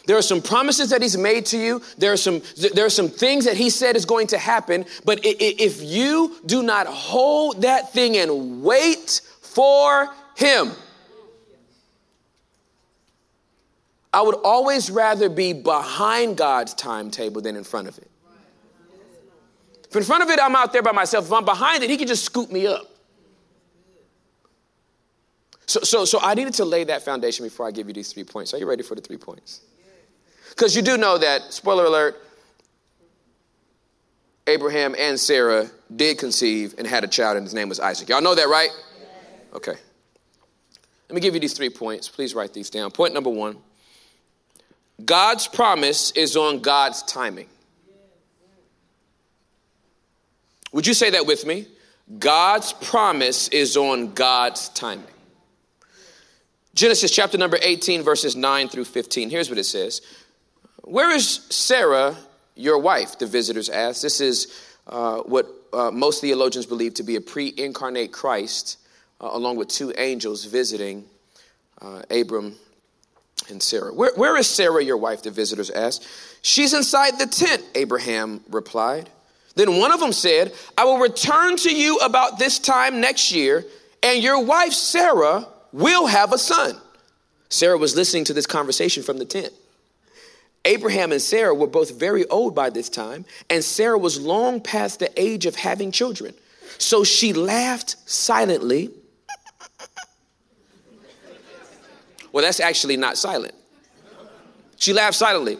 There 0.07 0.17
are 0.17 0.23
some 0.23 0.41
promises 0.41 0.91
that 0.91 1.03
he's 1.03 1.17
made 1.17 1.47
to 1.47 1.59
you. 1.59 1.83
There 1.99 2.13
are 2.13 2.17
some, 2.17 2.41
there 2.73 2.87
are 2.87 2.91
some 2.91 3.09
things 3.09 3.45
that 3.45 3.57
he 3.57 3.71
said 3.71 3.97
is 3.97 4.05
going 4.05 4.29
to 4.29 4.39
happen. 4.39 4.87
But 5.05 5.21
if 5.23 5.83
you 5.83 6.37
do 6.47 6.63
not 6.63 6.87
hold 6.87 7.63
that 7.63 7.93
thing 7.93 8.17
and 8.17 8.63
wait 8.63 9.21
for 9.43 10.09
him, 10.37 10.73
I 14.13 14.23
would 14.23 14.37
always 14.37 14.91
rather 14.91 15.29
be 15.29 15.53
behind 15.53 16.37
God's 16.37 16.73
timetable 16.73 17.43
than 17.43 17.57
in 17.57 17.65
front 17.65 17.89
of 17.89 17.99
it. 17.99 18.11
If 19.91 19.97
in 19.97 20.03
front 20.05 20.23
of 20.23 20.31
it, 20.31 20.41
I'm 20.41 20.57
out 20.57 20.73
there 20.73 20.83
by 20.83 20.93
myself. 20.93 21.27
If 21.27 21.33
I'm 21.33 21.45
behind 21.45 21.83
it, 21.83 21.91
he 21.91 21.97
can 21.97 22.09
just 22.09 22.25
scoop 22.25 22.51
me 22.51 22.67
up. 22.67 22.91
So, 25.67 25.81
so, 25.81 26.05
so 26.05 26.21
I 26.23 26.35
needed 26.35 26.55
to 26.55 26.65
lay 26.65 26.85
that 26.85 27.03
foundation 27.03 27.45
before 27.45 27.67
I 27.67 27.73
give 27.73 27.89
you 27.89 27.93
these 27.93 28.13
three 28.13 28.25
points. 28.25 28.55
Are 28.55 28.59
you 28.59 28.67
ready 28.67 28.85
for 28.85 28.95
the 28.95 29.01
three 29.01 29.17
points? 29.17 29.63
Because 30.51 30.75
you 30.75 30.83
do 30.83 30.97
know 30.97 31.19
that, 31.19 31.53
spoiler 31.53 31.85
alert, 31.85 32.23
Abraham 34.47 34.95
and 34.99 35.19
Sarah 35.19 35.69
did 35.95 36.19
conceive 36.19 36.75
and 36.79 36.87
had 36.87 37.05
a 37.05 37.09
child, 37.09 37.37
and 37.37 37.45
his 37.45 37.55
name 37.55 37.69
was 37.69 37.81
Isaac. 37.81 38.09
Y'all 38.09 38.23
know 38.23 38.35
that, 38.35 38.49
right? 38.49 38.71
Okay. 39.55 39.75
Let 41.09 41.15
me 41.15 41.21
give 41.21 41.35
you 41.35 41.41
these 41.41 41.53
three 41.53 41.71
points. 41.71 42.09
Please 42.09 42.35
write 42.35 42.53
these 42.53 42.71
down. 42.71 42.91
Point 42.91 43.15
number 43.15 43.31
one 43.31 43.57
God's 45.05 45.47
promise 45.47 46.11
is 46.13 46.37
on 46.37 46.61
God's 46.61 47.03
timing. 47.03 47.49
Would 50.73 50.87
you 50.87 50.95
say 50.95 51.11
that 51.11 51.27
with 51.27 51.47
me? 51.47 51.67
God's 52.19 52.73
promise 52.73 53.49
is 53.49 53.77
on 53.77 54.13
God's 54.15 54.69
timing. 54.71 55.05
Genesis 56.75 57.11
chapter 57.11 57.39
number 57.39 57.59
18, 57.61 58.03
verses 58.03 58.37
9 58.37 58.69
through 58.69 58.85
15. 58.85 59.31
Here's 59.31 59.49
what 59.49 59.59
it 59.59 59.65
says 59.65 60.03
Where 60.87 61.11
is 61.11 61.41
Sarah, 61.51 62.17
your 62.55 62.79
wife? 62.79 63.19
The 63.19 63.27
visitors 63.27 63.69
asked. 63.69 64.03
This 64.03 64.21
is 64.21 64.47
uh, 64.87 65.19
what 65.23 65.49
uh, 65.73 65.91
most 65.91 66.21
theologians 66.21 66.65
believe 66.65 66.95
to 66.95 67.03
be 67.03 67.17
a 67.17 67.21
pre 67.21 67.53
incarnate 67.57 68.13
Christ, 68.13 68.79
uh, 69.21 69.29
along 69.33 69.57
with 69.57 69.67
two 69.67 69.93
angels 69.99 70.45
visiting 70.45 71.05
uh, 71.83 72.03
Abram 72.09 72.55
and 73.51 73.61
Sarah. 73.61 73.93
Where, 73.93 74.13
where 74.15 74.37
is 74.37 74.47
Sarah, 74.47 74.83
your 74.83 74.97
wife? 74.97 75.23
The 75.23 75.33
visitors 75.33 75.71
asked. 75.71 76.07
She's 76.43 76.73
inside 76.73 77.19
the 77.19 77.27
tent, 77.27 77.65
Abraham 77.75 78.45
replied. 78.49 79.11
Then 79.57 79.79
one 79.79 79.91
of 79.91 79.99
them 79.99 80.13
said, 80.13 80.55
I 80.79 80.85
will 80.85 80.99
return 80.99 81.57
to 81.57 81.75
you 81.75 81.97
about 81.97 82.39
this 82.39 82.61
time 82.61 83.01
next 83.01 83.33
year, 83.33 83.65
and 84.05 84.23
your 84.23 84.45
wife, 84.45 84.73
Sarah, 84.73 85.49
will 85.73 86.07
have 86.07 86.33
a 86.33 86.39
son. 86.39 86.77
Sarah 87.49 87.77
was 87.77 87.97
listening 87.97 88.23
to 88.27 88.33
this 88.33 88.47
conversation 88.47 89.03
from 89.03 89.19
the 89.19 89.25
tent. 89.25 89.53
Abraham 90.67 91.13
and 91.13 91.23
Sarah 91.23 91.55
were 91.55 91.69
both 91.69 91.93
very 91.99 92.27
old 92.29 92.55
by 92.55 92.71
this 92.71 92.89
time, 92.89 93.25
and 93.49 93.63
Sarah 93.63 93.99
was 93.99 94.21
long 94.21 94.61
past 94.61 94.99
the 94.99 95.11
age 95.21 95.47
of 95.47 95.55
having 95.55 95.93
children. 95.93 96.35
So 96.79 97.05
she 97.05 97.33
laughed 97.33 97.97
silently. 98.05 98.91
Well, 102.33 102.45
that's 102.45 102.61
actually 102.61 102.99
not 102.99 103.17
silent. 103.17 103.55
She 104.77 104.93
laughed 104.93 105.17
silently. 105.17 105.57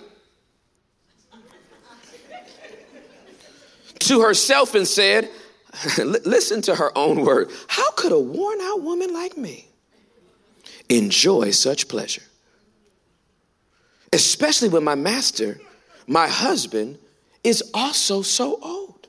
to 4.01 4.21
herself 4.21 4.75
and 4.75 4.87
said, 4.87 5.31
Listen 5.99 6.63
to 6.63 6.75
her 6.75 6.97
own 6.97 7.25
word. 7.25 7.51
How 7.69 7.91
could 7.93 8.13
a 8.13 8.19
worn 8.19 8.61
out 8.61 8.83
woman 8.83 9.13
like 9.13 9.37
me 9.37 9.69
enjoy 10.89 11.51
such 11.51 11.89
pleasure? 11.89 12.23
Especially 14.17 14.71
when 14.71 14.83
my 14.83 14.95
master, 14.95 15.61
my 16.07 16.27
husband, 16.27 16.97
is 17.45 17.63
also 17.75 18.23
so 18.23 18.59
old. 18.63 19.09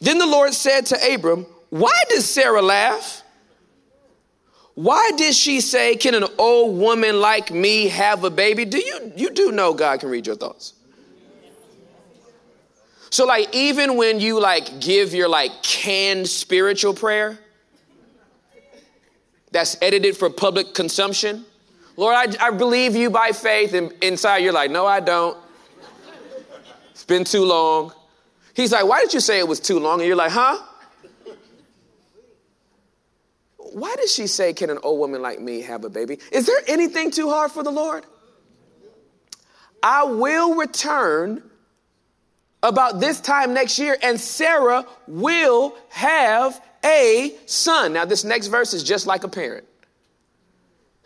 Then 0.00 0.18
the 0.18 0.26
Lord 0.26 0.54
said 0.54 0.86
to 0.86 1.14
Abram, 1.14 1.46
Why 1.70 1.96
did 2.08 2.22
Sarah 2.22 2.62
laugh? 2.62 3.22
Why 4.74 5.12
did 5.16 5.36
she 5.36 5.60
say, 5.60 5.94
Can 5.94 6.14
an 6.14 6.24
old 6.36 6.76
woman 6.76 7.20
like 7.20 7.52
me 7.52 7.86
have 7.86 8.24
a 8.24 8.30
baby? 8.30 8.64
Do 8.64 8.78
you, 8.78 9.12
you 9.14 9.30
do 9.30 9.52
know 9.52 9.72
God 9.72 10.00
can 10.00 10.08
read 10.08 10.26
your 10.26 10.34
thoughts? 10.34 10.74
So, 13.10 13.24
like, 13.24 13.54
even 13.54 13.96
when 13.96 14.18
you 14.18 14.40
like 14.40 14.80
give 14.80 15.14
your 15.14 15.28
like 15.28 15.62
canned 15.62 16.26
spiritual 16.26 16.92
prayer 16.92 17.38
that's 19.52 19.76
edited 19.80 20.16
for 20.16 20.28
public 20.28 20.74
consumption, 20.74 21.46
Lord, 21.96 22.14
I, 22.14 22.46
I 22.46 22.50
believe 22.50 22.94
you 22.94 23.10
by 23.10 23.32
faith, 23.32 23.72
and 23.72 23.92
inside 24.02 24.38
you're 24.38 24.52
like, 24.52 24.70
no, 24.70 24.86
I 24.86 25.00
don't. 25.00 25.36
It's 26.90 27.04
been 27.04 27.24
too 27.24 27.44
long. 27.44 27.92
He's 28.54 28.72
like, 28.72 28.86
why 28.86 29.00
did 29.00 29.14
you 29.14 29.20
say 29.20 29.38
it 29.38 29.48
was 29.48 29.60
too 29.60 29.78
long? 29.78 30.00
And 30.00 30.06
you're 30.06 30.16
like, 30.16 30.32
huh? 30.32 30.58
Why 33.76 33.94
did 33.96 34.08
she 34.08 34.26
say, 34.26 34.54
Can 34.54 34.70
an 34.70 34.78
old 34.82 34.98
woman 34.98 35.20
like 35.20 35.38
me 35.38 35.60
have 35.60 35.84
a 35.84 35.90
baby? 35.90 36.18
Is 36.32 36.46
there 36.46 36.62
anything 36.66 37.10
too 37.10 37.28
hard 37.28 37.52
for 37.52 37.62
the 37.62 37.70
Lord? 37.70 38.06
I 39.82 40.04
will 40.04 40.54
return 40.54 41.42
about 42.62 43.00
this 43.00 43.20
time 43.20 43.52
next 43.52 43.78
year, 43.78 43.98
and 44.02 44.18
Sarah 44.18 44.86
will 45.06 45.76
have 45.90 46.58
a 46.82 47.36
son. 47.44 47.92
Now, 47.92 48.06
this 48.06 48.24
next 48.24 48.46
verse 48.46 48.72
is 48.72 48.82
just 48.82 49.06
like 49.06 49.24
a 49.24 49.28
parent. 49.28 49.66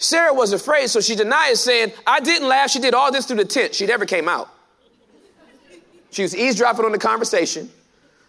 Sarah 0.00 0.32
was 0.32 0.54
afraid, 0.54 0.88
so 0.88 1.02
she 1.02 1.14
denies, 1.14 1.62
saying, 1.62 1.92
I 2.06 2.20
didn't 2.20 2.48
laugh. 2.48 2.70
She 2.70 2.78
did 2.78 2.94
all 2.94 3.12
this 3.12 3.26
through 3.26 3.36
the 3.36 3.44
tent. 3.44 3.74
She 3.74 3.84
never 3.84 4.06
came 4.06 4.30
out. 4.30 4.48
She 6.10 6.22
was 6.22 6.34
eavesdropping 6.34 6.86
on 6.86 6.92
the 6.92 6.98
conversation, 6.98 7.70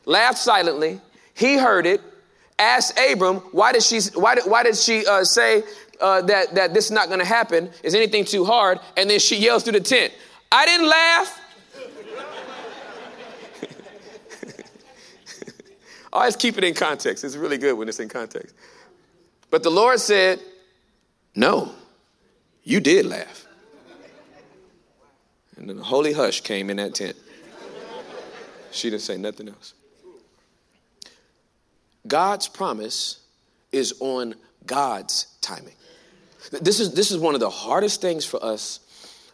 laughed 0.06 0.38
silently. 0.38 1.00
He 1.34 1.58
heard 1.58 1.86
it, 1.86 2.02
asked 2.60 3.00
Abram, 3.00 3.38
why 3.54 3.72
did 3.72 3.84
she, 3.84 4.02
why 4.16 4.36
did, 4.36 4.44
why 4.44 4.64
did 4.64 4.76
she 4.76 5.06
uh, 5.08 5.24
say 5.24 5.64
uh, 6.02 6.22
that, 6.24 6.54
that 6.56 6.74
this 6.74 6.86
is 6.86 6.92
not 6.92 7.08
going 7.08 7.20
to 7.20 7.26
happen? 7.26 7.72
Is 7.84 7.96
anything 7.96 8.26
too 8.26 8.44
hard? 8.44 8.80
And 8.98 9.10
then 9.10 9.20
she 9.20 9.38
yells 9.38 9.64
through 9.64 9.74
the 9.74 9.80
tent, 9.80 10.12
I 10.52 10.66
didn't 10.66 10.90
laugh. 10.90 11.42
Always 16.14 16.36
keep 16.36 16.58
it 16.58 16.66
in 16.66 16.74
context. 16.74 17.24
It's 17.24 17.38
really 17.38 17.58
good 17.58 17.78
when 17.78 17.88
it's 17.88 18.02
in 18.02 18.10
context. 18.10 18.54
But 19.50 19.64
the 19.64 19.72
Lord 19.72 20.02
said, 20.02 20.42
No, 21.36 21.72
you 22.64 22.80
did 22.80 23.06
laugh. 23.06 23.46
And 25.58 25.70
then 25.70 25.78
a 25.80 25.84
holy 25.84 26.14
hush 26.14 26.42
came 26.42 26.70
in 26.70 26.78
that 26.78 26.96
tent. 26.96 27.16
She 28.72 28.90
didn't 28.90 29.04
say 29.04 29.18
nothing 29.18 29.50
else. 29.50 29.74
God's 32.08 32.48
promise 32.48 33.20
is 33.72 33.94
on 34.00 34.36
God's 34.66 35.28
timing. 35.42 35.76
This 36.62 36.80
is, 36.80 36.94
this 36.94 37.12
is 37.12 37.18
one 37.18 37.36
of 37.36 37.40
the 37.40 37.50
hardest 37.50 38.02
things 38.02 38.26
for 38.26 38.44
us 38.44 38.80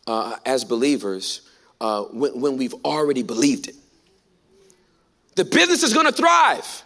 uh, 0.06 0.36
as 0.46 0.66
believers 0.66 1.42
uh, 1.80 2.04
when, 2.04 2.40
when 2.42 2.58
we've 2.58 2.74
already 2.84 3.24
believed 3.24 3.68
it. 3.70 3.76
The 5.36 5.46
business 5.46 5.84
is 5.84 5.94
going 5.94 6.08
to 6.08 6.12
thrive. 6.12 6.84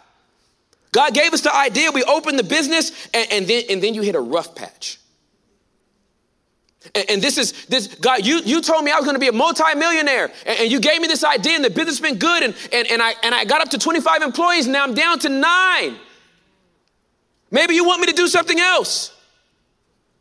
God 0.92 1.14
gave 1.14 1.32
us 1.32 1.40
the 1.40 1.54
idea. 1.54 1.90
We 1.90 2.04
opened 2.04 2.38
the 2.38 2.44
business, 2.44 2.92
and, 3.14 3.32
and, 3.32 3.46
then, 3.46 3.64
and 3.70 3.82
then 3.82 3.94
you 3.94 4.02
hit 4.02 4.14
a 4.14 4.20
rough 4.20 4.54
patch. 4.54 5.00
And, 6.94 7.10
and 7.10 7.22
this 7.22 7.38
is 7.38 7.66
this 7.66 7.88
God. 7.88 8.26
You 8.26 8.40
you 8.44 8.60
told 8.60 8.84
me 8.84 8.90
I 8.90 8.96
was 8.96 9.04
going 9.04 9.14
to 9.14 9.20
be 9.20 9.28
a 9.28 9.32
multimillionaire, 9.32 10.32
and, 10.46 10.60
and 10.60 10.72
you 10.72 10.80
gave 10.80 11.00
me 11.00 11.08
this 11.08 11.24
idea, 11.24 11.54
and 11.54 11.64
the 11.64 11.70
business 11.70 12.00
been 12.00 12.18
good, 12.18 12.42
and, 12.42 12.54
and 12.72 12.88
and 12.88 13.02
I 13.02 13.14
and 13.22 13.34
I 13.34 13.44
got 13.44 13.60
up 13.60 13.70
to 13.70 13.78
25 13.78 14.22
employees. 14.22 14.66
and 14.66 14.72
Now 14.72 14.84
I'm 14.84 14.94
down 14.94 15.18
to 15.20 15.28
nine. 15.28 15.96
Maybe 17.50 17.74
you 17.74 17.84
want 17.84 18.00
me 18.00 18.06
to 18.06 18.14
do 18.14 18.26
something 18.28 18.58
else. 18.58 19.14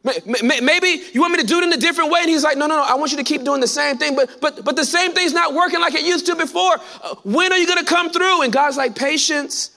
Maybe 0.03 1.03
you 1.13 1.21
want 1.21 1.33
me 1.33 1.39
to 1.39 1.45
do 1.45 1.59
it 1.59 1.63
in 1.63 1.71
a 1.71 1.77
different 1.77 2.11
way. 2.11 2.21
And 2.21 2.29
he's 2.29 2.43
like, 2.43 2.57
no, 2.57 2.65
no, 2.65 2.77
no, 2.77 2.83
I 2.83 2.95
want 2.95 3.11
you 3.11 3.17
to 3.17 3.23
keep 3.23 3.43
doing 3.43 3.61
the 3.61 3.67
same 3.67 3.97
thing. 3.97 4.15
But, 4.15 4.41
but, 4.41 4.65
but 4.65 4.75
the 4.75 4.83
same 4.83 5.13
thing's 5.13 5.31
not 5.31 5.53
working 5.53 5.79
like 5.79 5.93
it 5.93 6.03
used 6.03 6.25
to 6.25 6.35
before. 6.35 6.77
Uh, 7.03 7.15
when 7.23 7.53
are 7.53 7.57
you 7.57 7.67
going 7.67 7.77
to 7.77 7.85
come 7.85 8.09
through? 8.09 8.41
And 8.41 8.51
God's 8.51 8.77
like, 8.77 8.95
patience. 8.95 9.69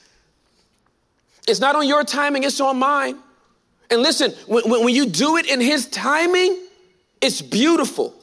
It's 1.46 1.60
not 1.60 1.76
on 1.76 1.86
your 1.86 2.04
timing, 2.04 2.44
it's 2.44 2.58
on 2.60 2.78
mine. 2.78 3.18
And 3.90 4.02
listen, 4.02 4.32
when, 4.46 4.64
when 4.84 4.94
you 4.94 5.06
do 5.06 5.36
it 5.36 5.46
in 5.46 5.60
his 5.60 5.86
timing, 5.88 6.58
it's 7.24 7.40
beautiful. 7.40 8.14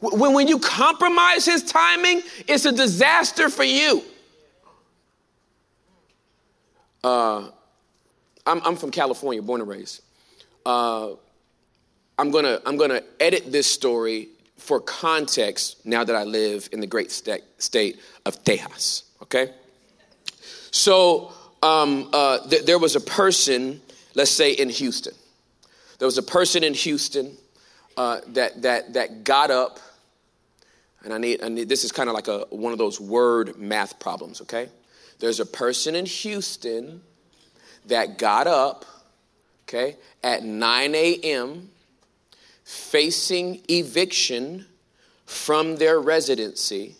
When, 0.00 0.34
when 0.34 0.46
you 0.46 0.58
compromise 0.58 1.46
his 1.46 1.62
timing, 1.62 2.22
it's 2.46 2.66
a 2.66 2.72
disaster 2.72 3.48
for 3.48 3.64
you. 3.64 4.02
Uh, 7.02 7.48
I'm, 8.46 8.60
I'm 8.62 8.76
from 8.76 8.90
California, 8.90 9.40
born 9.40 9.62
and 9.62 9.70
raised. 9.70 10.02
Uh, 10.66 11.12
I'm 12.18 12.30
gonna 12.30 12.60
I'm 12.66 12.76
gonna 12.76 13.00
edit 13.18 13.50
this 13.50 13.66
story 13.66 14.28
for 14.58 14.78
context 14.78 15.86
now 15.86 16.04
that 16.04 16.14
I 16.14 16.24
live 16.24 16.68
in 16.72 16.80
the 16.80 16.86
great 16.86 17.10
st- 17.10 17.42
state 17.56 17.98
of 18.26 18.44
Tejas. 18.44 19.04
Okay, 19.22 19.54
so 20.70 21.32
um, 21.62 22.10
uh, 22.12 22.46
th- 22.46 22.66
there 22.66 22.78
was 22.78 22.94
a 22.94 23.00
person, 23.00 23.80
let's 24.14 24.30
say 24.30 24.52
in 24.52 24.68
Houston, 24.68 25.14
there 25.98 26.04
was 26.04 26.18
a 26.18 26.22
person 26.22 26.62
in 26.62 26.74
Houston 26.74 27.34
uh, 27.96 28.20
that 28.28 28.62
that 28.62 28.94
that 28.94 29.24
got 29.24 29.50
up, 29.50 29.80
and 31.04 31.12
I 31.12 31.18
need, 31.18 31.42
I 31.42 31.48
need 31.48 31.68
this 31.68 31.84
is 31.84 31.92
kind 31.92 32.08
of 32.08 32.14
like 32.14 32.28
a 32.28 32.46
one 32.50 32.72
of 32.72 32.78
those 32.78 33.00
word 33.00 33.58
math 33.58 33.98
problems. 33.98 34.40
Okay, 34.42 34.68
there's 35.18 35.40
a 35.40 35.46
person 35.46 35.94
in 35.94 36.06
Houston 36.06 37.02
that 37.86 38.18
got 38.18 38.46
up 38.46 38.84
okay, 39.70 39.96
at 40.24 40.42
9 40.42 40.94
a.m., 40.96 41.70
facing 42.64 43.60
eviction 43.68 44.66
from 45.26 45.76
their 45.76 46.00
residency 46.00 46.96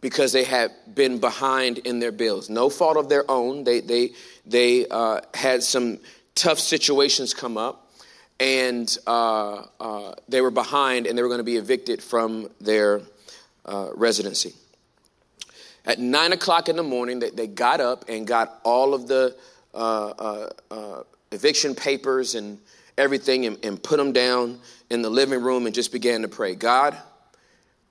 because 0.00 0.32
they 0.32 0.44
had 0.44 0.70
been 0.94 1.18
behind 1.18 1.76
in 1.78 1.98
their 1.98 2.12
bills. 2.12 2.48
No 2.48 2.70
fault 2.70 2.96
of 2.96 3.10
their 3.10 3.30
own. 3.30 3.64
They, 3.64 3.80
they, 3.80 4.12
they 4.46 4.86
uh, 4.88 5.20
had 5.34 5.62
some 5.62 5.98
tough 6.34 6.58
situations 6.58 7.34
come 7.34 7.58
up, 7.58 7.89
and 8.40 8.96
uh, 9.06 9.64
uh, 9.78 10.14
they 10.28 10.40
were 10.40 10.50
behind 10.50 11.06
and 11.06 11.16
they 11.16 11.22
were 11.22 11.28
going 11.28 11.38
to 11.38 11.44
be 11.44 11.56
evicted 11.56 12.02
from 12.02 12.50
their 12.60 13.02
uh, 13.66 13.90
residency. 13.94 14.54
At 15.84 15.98
nine 15.98 16.32
o'clock 16.32 16.68
in 16.68 16.76
the 16.76 16.82
morning, 16.82 17.20
they, 17.20 17.30
they 17.30 17.46
got 17.46 17.80
up 17.80 18.06
and 18.08 18.26
got 18.26 18.60
all 18.64 18.94
of 18.94 19.06
the 19.06 19.36
uh, 19.74 20.48
uh, 20.70 21.02
eviction 21.30 21.74
papers 21.74 22.34
and 22.34 22.58
everything 22.98 23.46
and, 23.46 23.62
and, 23.64 23.80
put 23.82 23.96
them 23.96 24.12
down 24.12 24.58
in 24.90 25.00
the 25.00 25.08
living 25.08 25.40
room 25.40 25.66
and 25.66 25.74
just 25.74 25.92
began 25.92 26.22
to 26.22 26.28
pray 26.28 26.54
God, 26.56 26.96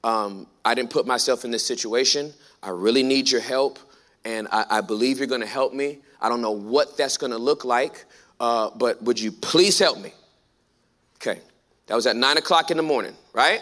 um, 0.03 0.45
I 0.65 0.75
didn't 0.75 0.89
put 0.89 1.07
myself 1.07 1.45
in 1.45 1.51
this 1.51 1.65
situation. 1.65 2.33
I 2.61 2.69
really 2.71 3.03
need 3.03 3.31
your 3.31 3.41
help, 3.41 3.79
and 4.25 4.47
I, 4.51 4.65
I 4.69 4.81
believe 4.81 5.19
you're 5.19 5.27
going 5.27 5.41
to 5.41 5.47
help 5.47 5.73
me. 5.73 5.99
I 6.21 6.27
don't 6.27 6.41
know 6.41 6.51
what 6.51 6.97
that's 6.97 7.17
going 7.17 7.31
to 7.31 7.37
look 7.37 7.63
like, 7.63 8.05
uh, 8.39 8.71
but 8.75 9.01
would 9.03 9.19
you 9.19 9.31
please 9.31 9.79
help 9.79 9.99
me? 9.99 10.11
Okay, 11.21 11.41
that 11.87 11.95
was 11.95 12.07
at 12.07 12.15
nine 12.15 12.37
o'clock 12.37 12.71
in 12.71 12.77
the 12.77 12.83
morning, 12.83 13.15
right? 13.33 13.61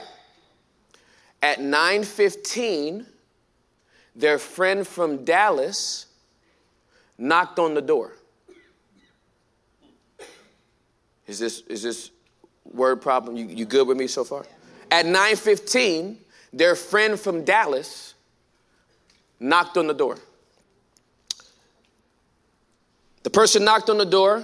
At 1.41 1.59
nine 1.59 2.03
fifteen, 2.03 3.05
their 4.15 4.37
friend 4.37 4.87
from 4.87 5.25
Dallas 5.25 6.05
knocked 7.17 7.59
on 7.59 7.73
the 7.73 7.81
door. 7.81 8.13
Is 11.25 11.39
this 11.39 11.61
is 11.61 11.83
this 11.83 12.11
word 12.63 13.01
problem? 13.01 13.35
You, 13.35 13.45
you 13.45 13.65
good 13.65 13.87
with 13.87 13.97
me 13.97 14.07
so 14.07 14.23
far? 14.23 14.45
At 14.89 15.05
9:15, 15.05 16.15
their 16.53 16.75
friend 16.75 17.19
from 17.19 17.43
Dallas 17.43 18.13
knocked 19.39 19.77
on 19.77 19.87
the 19.87 19.93
door. 19.93 20.17
The 23.23 23.29
person 23.29 23.65
knocked 23.65 23.89
on 23.89 23.97
the 23.97 24.05
door, 24.05 24.43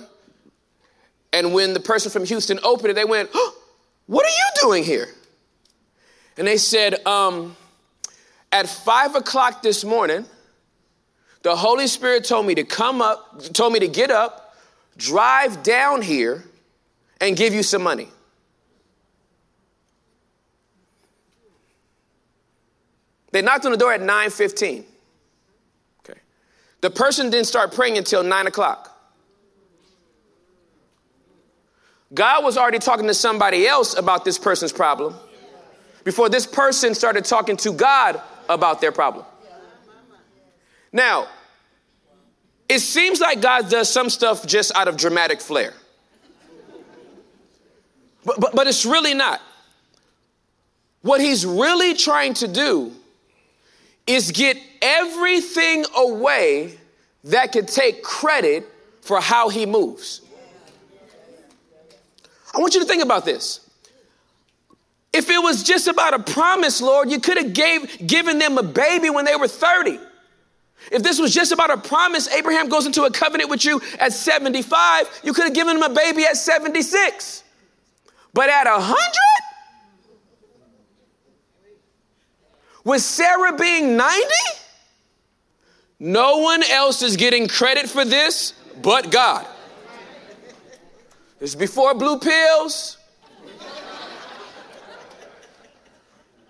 and 1.33 1.51
when 1.51 1.73
the 1.73 1.79
person 1.79 2.11
from 2.11 2.23
Houston 2.25 2.59
opened 2.63 2.91
it, 2.91 2.93
they 2.93 3.05
went, 3.05 3.31
oh, 3.33 3.55
What 4.05 4.25
are 4.25 4.29
you 4.29 4.61
doing 4.61 4.83
here? 4.83 5.09
And 6.37 6.47
they 6.47 6.57
said, 6.57 7.05
um, 7.07 7.57
At 8.51 8.69
five 8.69 9.15
o'clock 9.15 9.63
this 9.63 9.83
morning, 9.83 10.25
the 11.41 11.55
Holy 11.55 11.87
Spirit 11.87 12.23
told 12.23 12.45
me 12.45 12.55
to 12.55 12.63
come 12.63 13.01
up, 13.01 13.41
told 13.51 13.73
me 13.73 13.79
to 13.79 13.87
get 13.87 14.11
up, 14.11 14.55
drive 14.95 15.63
down 15.63 16.03
here, 16.03 16.43
and 17.19 17.35
give 17.35 17.53
you 17.53 17.63
some 17.63 17.81
money. 17.81 18.07
They 23.31 23.41
knocked 23.41 23.65
on 23.65 23.71
the 23.71 23.77
door 23.77 23.91
at 23.91 24.01
9:15. 24.01 24.85
Okay. 26.07 26.19
The 26.81 26.91
person 26.91 27.31
didn't 27.31 27.47
start 27.47 27.73
praying 27.73 27.97
until 27.97 28.21
9 28.21 28.45
o'clock. 28.45 28.92
God 32.13 32.43
was 32.43 32.57
already 32.57 32.79
talking 32.79 33.07
to 33.07 33.13
somebody 33.13 33.67
else 33.67 33.97
about 33.97 34.23
this 34.23 34.37
person's 34.37 34.71
problem 34.71 35.15
before 36.03 36.29
this 36.29 36.45
person 36.45 36.93
started 36.93 37.25
talking 37.25 37.57
to 37.57 37.71
God 37.71 38.21
about 38.49 38.81
their 38.81 38.91
problem. 38.91 39.25
Now, 40.91 41.27
it 42.69 42.79
seems 42.79 43.19
like 43.19 43.41
God 43.41 43.69
does 43.69 43.89
some 43.89 44.09
stuff 44.09 44.45
just 44.45 44.75
out 44.75 44.87
of 44.87 44.95
dramatic 44.97 45.41
flair. 45.41 45.73
But, 48.25 48.39
but, 48.39 48.55
but 48.55 48.67
it's 48.67 48.85
really 48.85 49.13
not. 49.13 49.41
What 51.01 51.19
he's 51.19 51.45
really 51.45 51.93
trying 51.93 52.35
to 52.35 52.47
do 52.47 52.93
is 54.07 54.31
get 54.31 54.57
everything 54.81 55.85
away 55.95 56.77
that 57.25 57.51
could 57.51 57.67
take 57.67 58.03
credit 58.03 58.69
for 59.01 59.19
how 59.19 59.49
he 59.49 59.65
moves. 59.65 60.21
I 62.53 62.59
want 62.59 62.73
you 62.73 62.81
to 62.81 62.85
think 62.85 63.03
about 63.03 63.25
this. 63.25 63.59
If 65.11 65.29
it 65.29 65.41
was 65.41 65.63
just 65.63 65.87
about 65.87 66.13
a 66.13 66.19
promise, 66.19 66.81
Lord, 66.81 67.11
you 67.11 67.19
could 67.19 67.37
have 67.37 67.53
gave 67.53 68.07
given 68.07 68.39
them 68.39 68.57
a 68.57 68.63
baby 68.63 69.09
when 69.09 69.25
they 69.25 69.35
were 69.35 69.47
30. 69.47 69.99
If 70.91 71.03
this 71.03 71.19
was 71.19 71.33
just 71.33 71.51
about 71.51 71.69
a 71.69 71.77
promise, 71.77 72.27
Abraham 72.29 72.67
goes 72.67 72.85
into 72.85 73.03
a 73.03 73.11
covenant 73.11 73.49
with 73.49 73.63
you 73.63 73.81
at 73.99 74.11
75, 74.11 75.21
you 75.23 75.33
could 75.33 75.45
have 75.45 75.53
given 75.53 75.77
him 75.77 75.83
a 75.83 75.89
baby 75.89 76.25
at 76.25 76.35
76. 76.35 77.43
But 78.33 78.49
at 78.49 78.65
100? 78.65 78.97
With 82.83 83.01
Sarah 83.01 83.55
being 83.55 83.95
90? 83.95 84.27
No 85.99 86.39
one 86.39 86.63
else 86.63 87.01
is 87.01 87.15
getting 87.15 87.47
credit 87.47 87.89
for 87.89 88.03
this 88.03 88.53
but 88.81 89.11
God. 89.11 89.47
It's 91.43 91.55
before 91.55 91.93
blue 91.93 92.19
pills. 92.19 92.97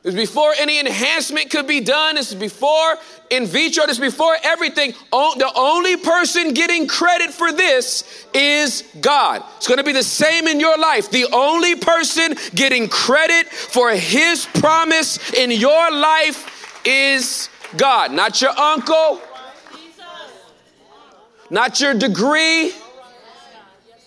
It's 0.03 0.15
before 0.15 0.53
any 0.59 0.79
enhancement 0.79 1.49
could 1.49 1.65
be 1.65 1.79
done. 1.79 2.15
It's 2.15 2.35
before 2.35 2.97
in 3.31 3.47
vitro. 3.47 3.85
It's 3.85 3.97
before 3.97 4.35
everything. 4.43 4.93
The 5.11 5.51
only 5.55 5.97
person 5.97 6.53
getting 6.53 6.85
credit 6.85 7.31
for 7.31 7.51
this 7.51 8.27
is 8.35 8.83
God. 9.01 9.43
It's 9.57 9.67
going 9.67 9.79
to 9.79 9.83
be 9.83 9.93
the 9.93 10.03
same 10.03 10.47
in 10.47 10.59
your 10.59 10.77
life. 10.77 11.09
The 11.09 11.25
only 11.33 11.75
person 11.75 12.35
getting 12.53 12.87
credit 12.87 13.47
for 13.47 13.89
his 13.89 14.45
promise 14.45 15.33
in 15.33 15.49
your 15.49 15.89
life 15.89 16.85
is 16.85 17.49
God. 17.77 18.11
Not 18.11 18.43
your 18.43 18.55
uncle, 18.59 19.19
not 21.49 21.81
your 21.81 21.95
degree, 21.95 22.73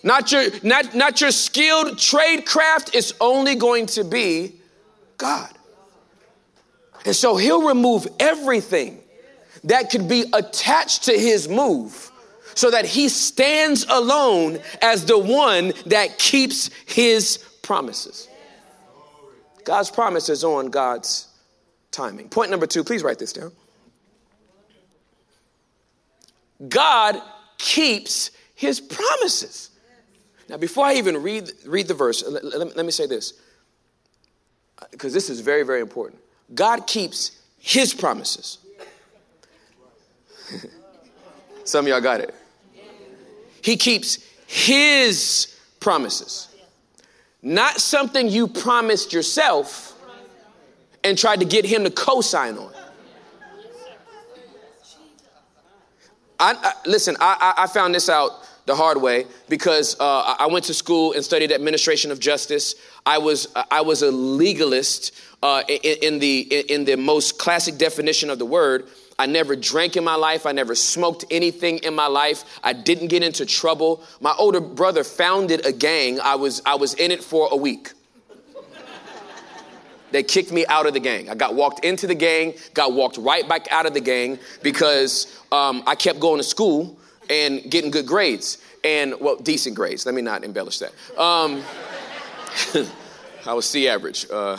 not 0.07 0.31
your, 0.31 0.45
not, 0.63 0.95
not 0.95 1.21
your 1.21 1.31
skilled 1.31 1.99
trade 1.99 2.45
craft. 2.45 2.95
It's 2.95 3.13
only 3.19 3.55
going 3.55 3.87
to 3.87 4.03
be 4.03 4.55
God. 5.17 5.51
And 7.05 7.15
so 7.15 7.35
he'll 7.35 7.67
remove 7.67 8.07
everything 8.19 8.99
that 9.65 9.89
could 9.89 10.07
be 10.07 10.25
attached 10.33 11.03
to 11.03 11.11
his 11.13 11.47
move 11.47 12.11
so 12.55 12.71
that 12.71 12.85
he 12.85 13.09
stands 13.09 13.85
alone 13.87 14.59
as 14.81 15.05
the 15.05 15.17
one 15.17 15.73
that 15.85 16.17
keeps 16.17 16.69
his 16.85 17.37
promises. 17.61 18.27
God's 19.63 19.91
promise 19.91 20.29
is 20.29 20.43
on 20.43 20.69
God's 20.69 21.27
timing. 21.91 22.29
Point 22.29 22.49
number 22.49 22.65
two, 22.65 22.83
please 22.83 23.03
write 23.03 23.19
this 23.19 23.33
down. 23.33 23.51
God 26.67 27.21
keeps 27.57 28.31
his 28.55 28.79
promises. 28.79 29.69
Now, 30.49 30.57
before 30.57 30.85
I 30.85 30.93
even 30.95 31.21
read, 31.21 31.51
read 31.65 31.87
the 31.87 31.93
verse, 31.93 32.23
let, 32.27 32.43
let, 32.43 32.75
let 32.75 32.85
me 32.85 32.91
say 32.91 33.05
this, 33.05 33.33
because 34.91 35.13
this 35.13 35.29
is 35.29 35.41
very, 35.41 35.63
very 35.63 35.81
important. 35.81 36.21
God 36.53 36.87
keeps 36.87 37.41
his 37.59 37.93
promises. 37.93 38.59
Some 41.65 41.85
of 41.85 41.89
y'all 41.89 42.01
got 42.01 42.21
it. 42.21 42.33
He 43.61 43.75
keeps 43.75 44.19
his 44.45 45.53
promises. 45.79 46.47
Not 47.41 47.79
something 47.79 48.29
you 48.29 48.47
promised 48.47 49.11
yourself 49.11 49.93
and 51.03 51.17
tried 51.17 51.41
to 51.41 51.45
get 51.45 51.65
him 51.65 51.83
to 51.83 51.89
co 51.89 52.21
sign 52.21 52.57
on. 52.57 52.73
I, 56.39 56.53
I, 56.53 56.73
listen, 56.85 57.17
I, 57.19 57.53
I 57.57 57.67
found 57.67 57.95
this 57.95 58.09
out 58.09 58.47
the 58.67 58.75
hard 58.75 59.01
way 59.01 59.25
because 59.47 59.99
uh, 59.99 60.35
I 60.37 60.45
went 60.47 60.65
to 60.65 60.73
school 60.73 61.13
and 61.13 61.23
studied 61.23 61.51
administration 61.51 62.11
of 62.11 62.19
justice. 62.19 62.75
I 63.05 63.17
was 63.17 63.47
I 63.71 63.81
was 63.81 64.03
a 64.03 64.11
legalist 64.11 65.13
uh, 65.41 65.63
in, 65.67 65.97
in, 66.01 66.19
the 66.19 66.41
in 66.41 66.83
the 66.83 66.97
most 66.97 67.39
classic 67.39 67.77
definition 67.77 68.29
of 68.29 68.37
the 68.37 68.45
word. 68.45 68.87
I 69.17 69.25
never 69.25 69.55
drank 69.55 69.95
in 69.95 70.03
my 70.03 70.15
life. 70.15 70.45
I 70.45 70.51
never 70.51 70.75
smoked 70.75 71.25
anything 71.31 71.79
in 71.79 71.95
my 71.95 72.07
life. 72.07 72.59
I 72.61 72.73
didn't 72.73 73.07
get 73.07 73.23
into 73.23 73.45
trouble. 73.45 74.03
My 74.19 74.35
older 74.37 74.59
brother 74.59 75.03
founded 75.03 75.65
a 75.65 75.71
gang. 75.71 76.19
I 76.19 76.35
was 76.35 76.61
I 76.65 76.75
was 76.75 76.93
in 76.95 77.09
it 77.11 77.23
for 77.23 77.47
a 77.49 77.55
week. 77.55 77.93
They 80.11 80.23
kicked 80.23 80.51
me 80.51 80.65
out 80.67 80.85
of 80.87 80.93
the 80.93 81.01
gang. 81.01 81.29
I 81.29 81.35
got 81.35 81.55
walked 81.55 81.83
into 81.83 82.07
the 82.07 82.15
gang, 82.15 82.53
got 82.73 82.93
walked 82.93 83.17
right 83.17 83.47
back 83.47 83.67
out 83.71 83.85
of 83.85 83.93
the 83.93 83.99
gang 84.01 84.39
because 84.61 85.41
um, 85.51 85.83
I 85.85 85.95
kept 85.95 86.19
going 86.19 86.37
to 86.37 86.43
school 86.43 86.97
and 87.29 87.69
getting 87.69 87.91
good 87.91 88.05
grades 88.05 88.57
and 88.83 89.15
well 89.19 89.35
decent 89.37 89.75
grades. 89.75 90.05
Let 90.05 90.15
me 90.15 90.21
not 90.21 90.43
embellish 90.43 90.79
that. 90.79 90.93
Um, 91.17 91.63
i 93.45 93.53
was 93.53 93.65
c 93.65 93.87
average 93.87 94.25
uh, 94.31 94.57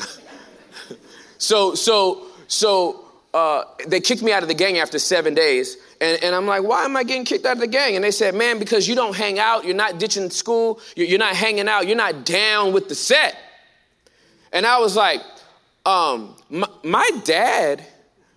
so 1.39 1.75
so 1.75 2.27
so 2.47 3.05
uh, 3.35 3.65
they 3.87 4.01
kicked 4.01 4.23
me 4.23 4.33
out 4.33 4.43
of 4.43 4.49
the 4.49 4.55
gang 4.55 4.79
after 4.79 4.99
seven 4.99 5.35
days 5.35 5.77
and, 6.01 6.23
and, 6.23 6.35
i'm 6.35 6.47
like 6.47 6.63
why 6.63 6.85
am 6.85 6.97
i 6.97 7.03
getting 7.03 7.25
kicked 7.25 7.45
out 7.45 7.53
of 7.53 7.61
the 7.61 7.67
gang? 7.67 7.95
And 7.95 8.05
they 8.05 8.11
said 8.11 8.35
man 8.35 8.59
because 8.59 8.89
you 8.89 8.95
don't 8.95 9.15
hang 9.15 9.39
out 9.39 9.65
you're 9.65 9.77
not 9.77 9.99
ditching 9.99 10.31
school 10.31 10.81
you're, 10.97 11.07
you're 11.07 11.19
not 11.19 11.35
hanging 11.35 11.69
out 11.69 11.87
you're 11.87 11.97
not 11.97 12.25
down 12.25 12.73
with 12.73 12.89
the 12.89 12.95
set. 12.95 13.37
And 14.53 14.65
i 14.65 14.79
was 14.79 14.97
like 14.97 15.21
um, 15.85 16.35
my, 16.51 16.69
my 16.85 17.11
dad 17.25 17.83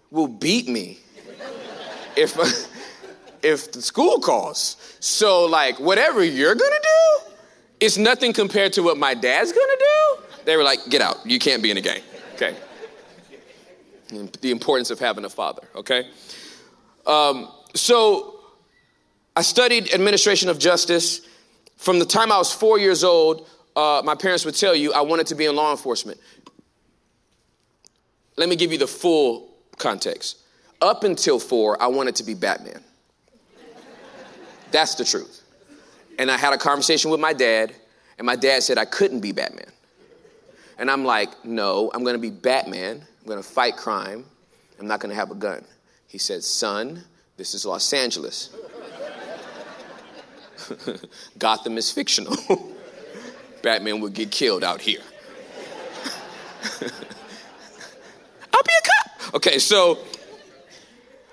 will 0.09 0.27
beat 0.27 0.67
me 0.69 0.99
if, 2.15 2.37
if 3.43 3.71
the 3.71 3.81
school 3.81 4.19
calls. 4.19 4.77
So, 4.99 5.45
like, 5.45 5.79
whatever 5.79 6.23
you're 6.23 6.55
gonna 6.55 6.75
do, 6.81 7.31
it's 7.79 7.97
nothing 7.97 8.33
compared 8.33 8.73
to 8.73 8.83
what 8.83 8.97
my 8.97 9.13
dad's 9.13 9.51
gonna 9.51 9.73
do. 9.79 10.23
They 10.45 10.57
were 10.57 10.63
like, 10.63 10.79
get 10.89 11.01
out. 11.01 11.17
You 11.25 11.39
can't 11.39 11.61
be 11.61 11.71
in 11.71 11.77
a 11.77 11.81
game. 11.81 12.01
Okay. 12.35 12.55
The 14.41 14.51
importance 14.51 14.91
of 14.91 14.99
having 14.99 15.23
a 15.23 15.29
father, 15.29 15.63
okay? 15.75 16.07
Um, 17.05 17.49
so, 17.73 18.39
I 19.35 19.41
studied 19.41 19.93
administration 19.93 20.49
of 20.49 20.59
justice. 20.59 21.21
From 21.77 21.99
the 21.99 22.05
time 22.05 22.31
I 22.31 22.37
was 22.37 22.53
four 22.53 22.77
years 22.77 23.03
old, 23.03 23.47
uh, 23.75 24.01
my 24.03 24.15
parents 24.15 24.43
would 24.45 24.55
tell 24.55 24.75
you 24.75 24.93
I 24.93 25.01
wanted 25.01 25.27
to 25.27 25.35
be 25.35 25.45
in 25.45 25.55
law 25.55 25.71
enforcement. 25.71 26.19
Let 28.37 28.49
me 28.49 28.55
give 28.55 28.71
you 28.71 28.77
the 28.77 28.87
full 28.87 29.49
context. 29.77 30.39
Up 30.81 31.03
until 31.03 31.39
four, 31.39 31.81
I 31.81 31.87
wanted 31.87 32.15
to 32.17 32.23
be 32.23 32.33
Batman. 32.33 32.83
That's 34.71 34.95
the 34.95 35.05
truth. 35.05 35.41
And 36.17 36.29
I 36.29 36.37
had 36.37 36.53
a 36.53 36.57
conversation 36.57 37.11
with 37.11 37.19
my 37.19 37.33
dad, 37.33 37.73
and 38.17 38.25
my 38.25 38.35
dad 38.35 38.63
said 38.63 38.77
I 38.77 38.85
couldn't 38.85 39.21
be 39.21 39.31
Batman. 39.31 39.71
And 40.77 40.89
I'm 40.89 41.05
like, 41.05 41.45
no, 41.45 41.91
I'm 41.93 42.03
gonna 42.03 42.17
be 42.17 42.31
Batman. 42.31 43.05
I'm 43.21 43.27
gonna 43.27 43.43
fight 43.43 43.77
crime. 43.77 44.25
I'm 44.79 44.87
not 44.87 44.99
gonna 44.99 45.15
have 45.15 45.31
a 45.31 45.35
gun. 45.35 45.63
He 46.07 46.17
said, 46.17 46.43
son, 46.43 47.03
this 47.37 47.53
is 47.53 47.65
Los 47.65 47.93
Angeles. 47.93 48.49
Gotham 51.37 51.77
is 51.77 51.91
fictional. 51.91 52.35
Batman 53.61 53.99
would 54.01 54.13
get 54.13 54.31
killed 54.31 54.63
out 54.63 54.81
here. 54.81 55.01
I'll 58.53 58.63
be 58.63 58.73
a 58.73 58.83
cop. 58.87 59.35
Okay, 59.35 59.59
so 59.59 59.99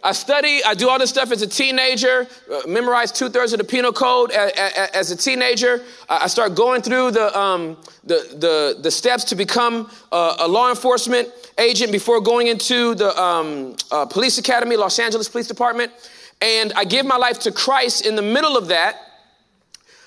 I 0.02 0.12
study, 0.12 0.60
I 0.64 0.74
do 0.74 0.88
all 0.88 0.98
this 0.98 1.10
stuff 1.10 1.32
as 1.32 1.42
a 1.42 1.46
teenager, 1.46 2.28
uh, 2.52 2.60
memorize 2.68 3.10
two 3.10 3.28
thirds 3.28 3.52
of 3.52 3.58
the 3.58 3.64
penal 3.64 3.92
code 3.92 4.30
a, 4.30 4.46
a, 4.46 4.96
as 4.96 5.10
a 5.10 5.16
teenager. 5.16 5.82
I 6.08 6.28
start 6.28 6.54
going 6.54 6.82
through 6.82 7.12
the, 7.12 7.36
um, 7.36 7.76
the, 8.04 8.36
the, 8.38 8.80
the, 8.80 8.90
steps 8.90 9.24
to 9.24 9.34
become 9.34 9.90
a, 10.12 10.36
a, 10.40 10.48
law 10.48 10.70
enforcement 10.70 11.28
agent 11.58 11.90
before 11.90 12.20
going 12.20 12.46
into 12.46 12.94
the 12.94 13.20
um, 13.20 13.76
uh, 13.90 14.06
police 14.06 14.38
academy, 14.38 14.76
Los 14.76 14.98
Angeles 15.00 15.28
Police 15.28 15.48
Department. 15.48 15.92
And 16.40 16.72
I 16.74 16.84
give 16.84 17.04
my 17.04 17.16
life 17.16 17.40
to 17.40 17.52
Christ 17.52 18.06
in 18.06 18.14
the 18.14 18.22
middle 18.22 18.56
of 18.56 18.68
that. 18.68 18.96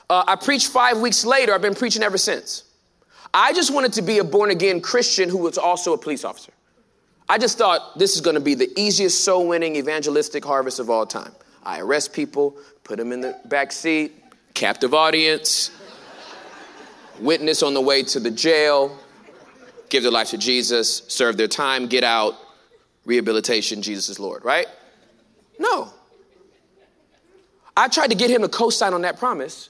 Uh, 0.10 0.24
I 0.26 0.38
preached 0.38 0.68
five 0.68 1.00
weeks 1.00 1.26
later. 1.26 1.54
I've 1.54 1.62
been 1.62 1.76
preaching 1.76 2.02
ever 2.02 2.18
since. 2.18 2.64
I 3.34 3.52
just 3.54 3.74
wanted 3.74 3.94
to 3.94 4.02
be 4.02 4.20
a 4.20 4.24
born 4.24 4.52
again 4.52 4.80
Christian 4.80 5.28
who 5.28 5.38
was 5.38 5.58
also 5.58 5.94
a 5.94 5.98
police 5.98 6.24
officer. 6.24 6.54
I 7.32 7.38
just 7.38 7.58
thought 7.58 7.98
this 7.98 8.16
is 8.16 8.20
going 8.20 8.34
to 8.34 8.42
be 8.42 8.56
the 8.56 8.70
easiest 8.78 9.24
soul 9.24 9.48
winning 9.48 9.78
evangelistic 9.78 10.44
harvest 10.44 10.80
of 10.80 10.90
all 10.90 11.06
time. 11.06 11.32
I 11.64 11.80
arrest 11.80 12.12
people, 12.12 12.58
put 12.84 12.98
them 12.98 13.14
in 13.14 13.22
the 13.22 13.40
back 13.46 13.72
seat, 13.72 14.12
captive 14.54 14.94
audience, 14.94 15.72
witness 17.22 17.64
on 17.64 17.74
the 17.74 17.80
way 17.80 18.04
to 18.04 18.20
the 18.20 18.32
jail, 18.32 19.00
give 19.88 20.04
their 20.04 20.12
life 20.12 20.32
to 20.32 20.38
Jesus, 20.38 21.04
serve 21.08 21.38
their 21.38 21.48
time, 21.48 21.88
get 21.88 22.04
out, 22.04 22.36
rehabilitation, 23.06 23.82
Jesus 23.82 24.10
is 24.10 24.20
Lord, 24.20 24.44
right? 24.44 24.68
No. 25.58 25.88
I 27.78 27.88
tried 27.88 28.10
to 28.10 28.16
get 28.18 28.30
him 28.30 28.42
to 28.42 28.50
co 28.50 28.70
sign 28.70 28.94
on 28.94 29.04
that 29.04 29.18
promise 29.18 29.70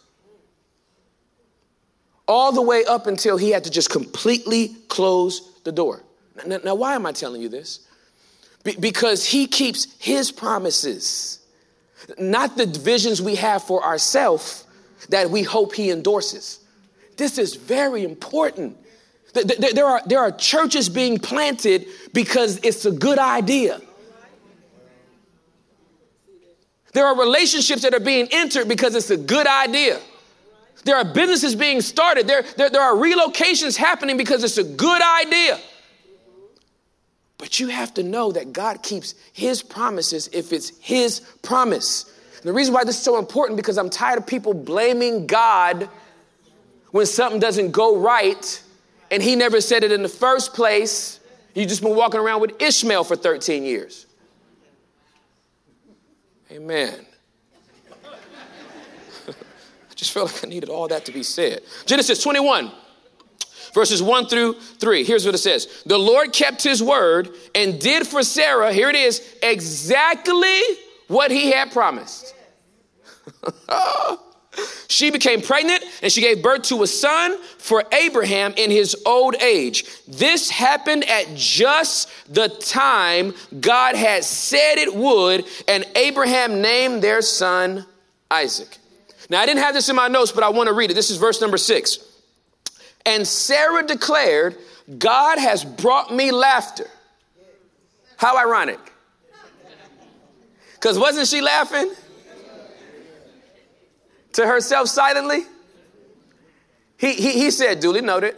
all 2.28 2.52
the 2.52 2.64
way 2.64 2.86
up 2.86 3.06
until 3.06 3.38
he 3.38 3.52
had 3.52 3.66
to 3.66 3.70
just 3.70 3.92
completely 3.92 4.70
close 4.88 5.62
the 5.64 5.72
door. 5.72 6.02
Now, 6.46 6.60
now 6.64 6.76
why 6.76 6.96
am 6.96 7.06
I 7.06 7.12
telling 7.12 7.42
you 7.42 7.50
this? 7.50 7.82
Be- 8.64 8.76
because 8.76 9.26
he 9.26 9.48
keeps 9.48 9.88
his 10.00 10.32
promises, 10.32 11.40
not 12.18 12.58
the 12.58 12.66
visions 12.66 13.22
we 13.22 13.36
have 13.36 13.64
for 13.64 13.84
ourselves 13.84 14.66
that 15.10 15.30
we 15.30 15.44
hope 15.44 15.74
he 15.74 15.92
endorses. 15.92 16.60
This 17.18 17.38
is 17.38 17.56
very 17.56 18.04
important. 18.04 18.78
There 19.34 19.86
are, 19.86 20.02
there 20.06 20.20
are 20.20 20.32
churches 20.32 20.90
being 20.90 21.18
planted 21.18 21.86
because 22.14 22.60
it's 22.64 22.86
a 22.86 22.92
good 22.92 23.18
idea. 23.18 23.80
There 26.94 27.06
are 27.06 27.18
relationships 27.18 27.84
that 27.84 27.94
are 27.94 28.02
being 28.02 28.28
entered 28.32 28.68
because 28.68 28.96
it's 28.96 29.10
a 29.10 29.18
good 29.18 29.48
idea. 29.48 30.00
There 30.84 30.98
are 30.98 31.06
businesses 31.06 31.56
being 31.56 31.82
started. 31.82 32.28
There, 32.28 32.44
there, 32.58 32.70
there 32.70 32.82
are 32.82 32.96
relocations 32.96 33.78
happening 33.78 34.18
because 34.18 34.44
it's 34.44 34.58
a 34.58 34.64
good 34.64 35.02
idea. 35.02 35.60
But 37.42 37.60
you 37.60 37.70
have 37.70 37.92
to 37.96 38.04
know 38.04 38.32
that 38.32 38.54
God 38.54 38.84
keeps 38.84 39.16
His 39.34 39.64
promises 39.64 40.30
if 40.32 40.54
it's 40.54 40.70
His 40.80 41.22
promise. 41.42 42.06
And 42.36 42.44
the 42.44 42.54
reason 42.54 42.72
why 42.72 42.84
this 42.84 42.98
is 42.98 43.02
so 43.02 43.18
important 43.18 43.58
because 43.58 43.80
I'm 43.80 43.90
tired 43.90 44.20
of 44.20 44.28
people 44.28 44.54
blaming 44.54 45.26
God 45.26 45.90
when 46.92 47.08
something 47.08 47.40
doesn't 47.40 47.72
go 47.72 47.98
right 47.98 48.64
and 49.10 49.24
He 49.24 49.36
never 49.36 49.60
said 49.60 49.84
it 49.84 49.92
in 49.92 50.04
the 50.04 50.08
first 50.08 50.54
place. 50.54 51.20
You've 51.56 51.68
just 51.68 51.82
been 51.82 51.96
walking 51.96 52.20
around 52.20 52.42
with 52.42 52.62
Ishmael 52.62 53.06
for 53.06 53.16
13 53.16 53.64
years. 53.64 54.06
Amen. 56.52 56.94
I 59.28 59.34
just 59.96 60.12
felt 60.12 60.32
like 60.32 60.46
I 60.46 60.48
needed 60.48 60.70
all 60.70 60.88
that 60.90 61.06
to 61.06 61.12
be 61.12 61.24
said. 61.24 61.62
Genesis 61.88 62.22
21 62.22 62.72
verses 63.74 64.02
1 64.02 64.28
through 64.28 64.54
3. 64.54 65.04
Here's 65.04 65.26
what 65.26 65.36
it 65.36 65.40
says 65.40 65.84
The 65.86 65.98
Lord 65.98 66.34
kept 66.34 66.64
his 66.64 66.82
word 66.82 67.30
and 67.56 67.80
did 67.80 68.08
for 68.08 68.24
Sarah, 68.24 68.74
here 68.74 68.90
it 68.90 68.96
is, 68.96 69.22
exactly 69.42 70.62
what 71.08 71.32
he 71.32 71.52
had 71.52 71.72
promised. 71.72 72.34
she 74.88 75.12
became 75.12 75.42
pregnant 75.42 75.84
and 76.02 76.12
she 76.12 76.22
gave 76.22 76.42
birth 76.42 76.64
to 76.64 76.84
a 76.84 76.88
son 76.88 77.38
for 77.58 77.84
Abraham 77.92 78.54
in 78.58 78.72
his 78.72 78.96
old 79.06 79.36
age. 79.36 79.86
This 80.08 80.50
happened 80.50 81.08
at 81.10 81.36
just 81.36 82.10
the 82.34 82.50
time 82.50 83.34
God 83.60 83.96
had 83.96 84.24
said 84.24 84.78
it 84.78 84.94
would, 84.94 85.46
and 85.68 85.86
Abraham 85.96 86.62
named 86.62 87.02
their 87.02 87.22
son 87.22 87.86
Isaac. 88.30 88.78
Now, 89.30 89.40
I 89.40 89.46
didn't 89.46 89.64
have 89.64 89.74
this 89.74 89.88
in 89.88 89.96
my 89.96 90.10
notes, 90.10 90.32
but 90.32 90.44
I 90.44 90.50
want 90.50 90.68
to 90.68 90.74
read 90.74 90.92
it. 90.92 90.94
This 90.94 91.10
is 91.10 91.18
verse 91.18 91.40
number 91.40 91.58
six. 91.58 92.00
And 93.06 93.28
Sarah 93.28 93.86
declared, 93.86 94.58
God 94.98 95.38
has 95.40 95.64
brought 95.64 96.14
me 96.14 96.32
laughter. 96.32 96.88
How 98.18 98.38
ironic. 98.38 98.80
Because 100.74 100.98
wasn't 100.98 101.28
she 101.28 101.42
laughing 101.42 101.94
to 104.34 104.46
herself 104.46 104.88
silently? 104.88 105.46
He, 106.98 107.14
he, 107.14 107.32
he 107.32 107.52
said, 107.52 107.80
duly 107.80 108.02
noted. 108.02 108.36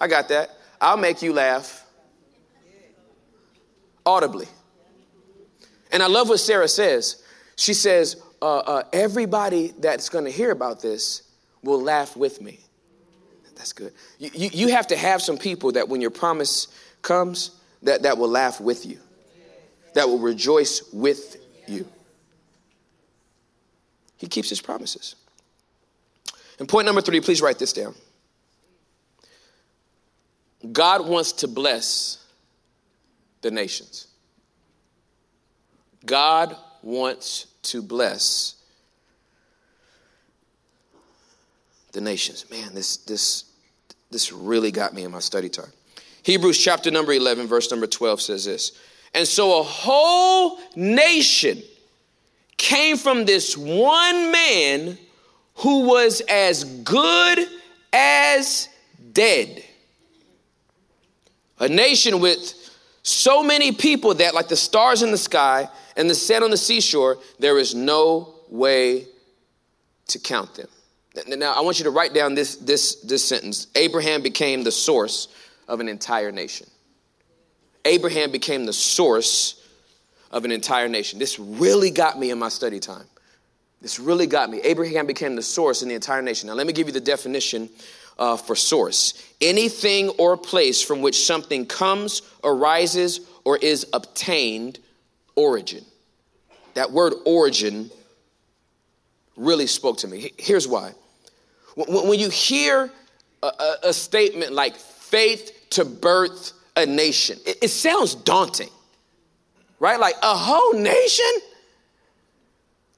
I 0.00 0.08
got 0.08 0.28
that. 0.28 0.50
I'll 0.80 0.96
make 0.96 1.22
you 1.22 1.32
laugh 1.32 1.86
audibly. 4.04 4.46
And 5.92 6.02
I 6.02 6.06
love 6.06 6.28
what 6.28 6.40
Sarah 6.40 6.68
says. 6.68 7.22
She 7.56 7.74
says, 7.74 8.16
uh, 8.40 8.58
uh, 8.58 8.82
everybody 8.92 9.72
that's 9.78 10.08
going 10.08 10.24
to 10.24 10.30
hear 10.30 10.50
about 10.50 10.80
this 10.80 11.22
will 11.62 11.80
laugh 11.80 12.16
with 12.16 12.40
me. 12.40 12.60
That's 13.56 13.72
good. 13.72 13.92
You, 14.18 14.30
you, 14.34 14.50
you 14.52 14.68
have 14.68 14.88
to 14.88 14.96
have 14.96 15.22
some 15.22 15.38
people 15.38 15.72
that 15.72 15.88
when 15.88 16.00
your 16.00 16.10
promise 16.10 16.68
comes, 17.02 17.52
that, 17.82 18.02
that 18.02 18.18
will 18.18 18.28
laugh 18.28 18.60
with 18.60 18.86
you, 18.86 18.98
that 19.94 20.08
will 20.08 20.18
rejoice 20.18 20.82
with 20.92 21.36
you. 21.66 21.86
He 24.16 24.26
keeps 24.26 24.48
his 24.48 24.60
promises. 24.60 25.16
And 26.58 26.68
point 26.68 26.86
number 26.86 27.00
three, 27.00 27.20
please 27.20 27.42
write 27.42 27.58
this 27.58 27.72
down. 27.72 27.94
God 30.70 31.08
wants 31.08 31.32
to 31.32 31.48
bless 31.48 32.24
the 33.40 33.50
nations. 33.50 34.06
God 36.06 36.56
wants 36.82 37.46
to 37.62 37.82
bless 37.82 38.61
the 41.92 42.00
nations. 42.00 42.46
Man, 42.50 42.74
this 42.74 42.98
this 42.98 43.44
this 44.10 44.32
really 44.32 44.70
got 44.70 44.94
me 44.94 45.04
in 45.04 45.10
my 45.10 45.20
study 45.20 45.48
time. 45.48 45.72
Hebrews 46.22 46.58
chapter 46.58 46.90
number 46.90 47.12
11, 47.12 47.46
verse 47.46 47.70
number 47.70 47.86
12 47.86 48.20
says 48.20 48.44
this. 48.44 48.72
And 49.14 49.26
so 49.26 49.58
a 49.58 49.62
whole 49.62 50.58
nation 50.76 51.62
came 52.56 52.96
from 52.96 53.24
this 53.24 53.56
one 53.56 54.30
man 54.30 54.98
who 55.56 55.86
was 55.86 56.20
as 56.28 56.64
good 56.64 57.46
as 57.92 58.68
dead. 59.12 59.64
A 61.58 61.68
nation 61.68 62.20
with 62.20 62.54
so 63.02 63.42
many 63.42 63.72
people 63.72 64.14
that, 64.14 64.34
like 64.34 64.48
the 64.48 64.56
stars 64.56 65.02
in 65.02 65.10
the 65.10 65.18
sky 65.18 65.68
and 65.96 66.08
the 66.08 66.14
sand 66.14 66.44
on 66.44 66.50
the 66.50 66.56
seashore, 66.56 67.18
there 67.38 67.58
is 67.58 67.74
no 67.74 68.34
way 68.48 69.06
to 70.08 70.18
count 70.18 70.54
them. 70.54 70.68
Now, 71.26 71.52
I 71.52 71.60
want 71.60 71.78
you 71.78 71.84
to 71.84 71.90
write 71.90 72.14
down 72.14 72.34
this, 72.34 72.56
this, 72.56 72.96
this 73.02 73.24
sentence 73.24 73.66
Abraham 73.74 74.22
became 74.22 74.64
the 74.64 74.72
source 74.72 75.28
of 75.68 75.80
an 75.80 75.88
entire 75.88 76.32
nation. 76.32 76.66
Abraham 77.84 78.30
became 78.30 78.64
the 78.64 78.72
source 78.72 79.60
of 80.30 80.44
an 80.44 80.52
entire 80.52 80.88
nation. 80.88 81.18
This 81.18 81.38
really 81.38 81.90
got 81.90 82.18
me 82.18 82.30
in 82.30 82.38
my 82.38 82.48
study 82.48 82.80
time. 82.80 83.04
This 83.82 83.98
really 83.98 84.26
got 84.26 84.48
me. 84.48 84.60
Abraham 84.60 85.06
became 85.06 85.34
the 85.36 85.42
source 85.42 85.82
in 85.82 85.88
the 85.88 85.94
entire 85.94 86.22
nation. 86.22 86.46
Now, 86.46 86.54
let 86.54 86.66
me 86.66 86.72
give 86.72 86.86
you 86.86 86.92
the 86.92 87.00
definition 87.00 87.68
uh, 88.18 88.36
for 88.36 88.54
source 88.54 89.14
anything 89.40 90.10
or 90.10 90.36
place 90.36 90.80
from 90.80 91.02
which 91.02 91.26
something 91.26 91.66
comes, 91.66 92.22
arises, 92.44 93.20
or 93.44 93.56
is 93.56 93.86
obtained, 93.92 94.78
origin. 95.34 95.84
That 96.74 96.92
word 96.92 97.14
origin 97.24 97.90
really 99.36 99.66
spoke 99.66 99.98
to 99.98 100.08
me. 100.08 100.32
Here's 100.38 100.68
why. 100.68 100.92
When 101.76 102.18
you 102.18 102.28
hear 102.28 102.90
a, 103.42 103.92
statement 103.92 104.52
like 104.52 104.76
faith 104.76 105.66
to 105.70 105.84
birth 105.84 106.52
a 106.76 106.86
nation, 106.86 107.38
it 107.46 107.70
sounds 107.70 108.14
daunting, 108.14 108.70
right? 109.80 109.98
Like 109.98 110.16
a 110.22 110.36
whole 110.36 110.74
nation? 110.74 111.32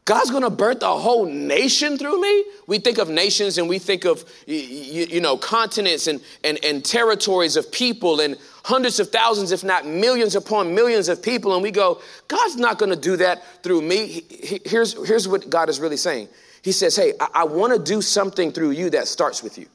God's 0.04 0.30
to 0.42 0.50
birth 0.50 0.82
a 0.82 0.98
whole 0.98 1.24
nation 1.24 1.96
through 1.96 2.20
me? 2.20 2.44
We 2.66 2.78
think 2.78 2.98
of 2.98 3.08
nations 3.08 3.56
and 3.56 3.68
we 3.68 3.78
think 3.78 4.04
of, 4.04 4.22
you, 4.46 4.56
you, 4.58 5.20
know, 5.20 5.38
continents 5.38 6.08
and, 6.08 6.20
and, 6.42 6.62
and 6.62 6.84
territories 6.84 7.56
of 7.56 7.72
people 7.72 8.20
and 8.20 8.36
hundreds 8.64 9.00
of 9.00 9.08
thousands, 9.08 9.50
if 9.50 9.64
not 9.64 9.86
millions 9.86 10.36
upon 10.36 10.74
millions 10.74 11.08
of 11.08 11.22
people. 11.22 11.54
And 11.54 11.62
we 11.62 11.70
go, 11.70 12.02
God's 12.28 12.56
not 12.56 12.78
to 12.90 13.00
do 13.00 13.16
that 13.16 13.42
through 13.62 13.80
me. 13.80 14.06
He, 14.06 14.20
he, 14.28 14.60
here's, 14.66 14.92
here's 15.06 15.26
what 15.26 15.48
God 15.48 15.70
is 15.70 15.80
really 15.80 15.96
saying 15.96 16.28
He 16.60 16.72
says, 16.72 16.94
Hey, 16.94 17.14
I, 17.18 17.28
I 17.34 17.44
want 17.44 17.72
to 17.72 17.78
do 17.78 18.02
something 18.02 18.52
through 18.52 18.72
you 18.72 18.90
that 18.90 19.08
starts 19.08 19.42
with 19.42 19.56
you. 19.56 19.66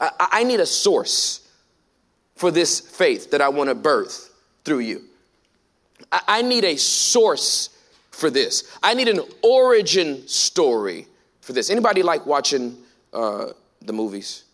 I, 0.00 0.10
I 0.18 0.44
need 0.44 0.58
a 0.58 0.66
source 0.66 1.48
for 2.34 2.50
this 2.50 2.80
faith 2.80 3.30
that 3.30 3.40
I 3.40 3.48
want 3.48 3.68
to 3.68 3.76
birth 3.76 4.32
through 4.64 4.80
you. 4.80 5.02
I, 6.10 6.20
I 6.26 6.42
need 6.42 6.64
a 6.64 6.76
source 6.76 7.68
for 8.12 8.30
this. 8.30 8.78
I 8.82 8.94
need 8.94 9.08
an 9.08 9.20
origin 9.42 10.26
story 10.28 11.08
for 11.40 11.52
this. 11.52 11.70
Anybody 11.70 12.02
like 12.02 12.24
watching 12.24 12.78
uh, 13.12 13.48
the 13.80 13.92
movies? 13.92 14.44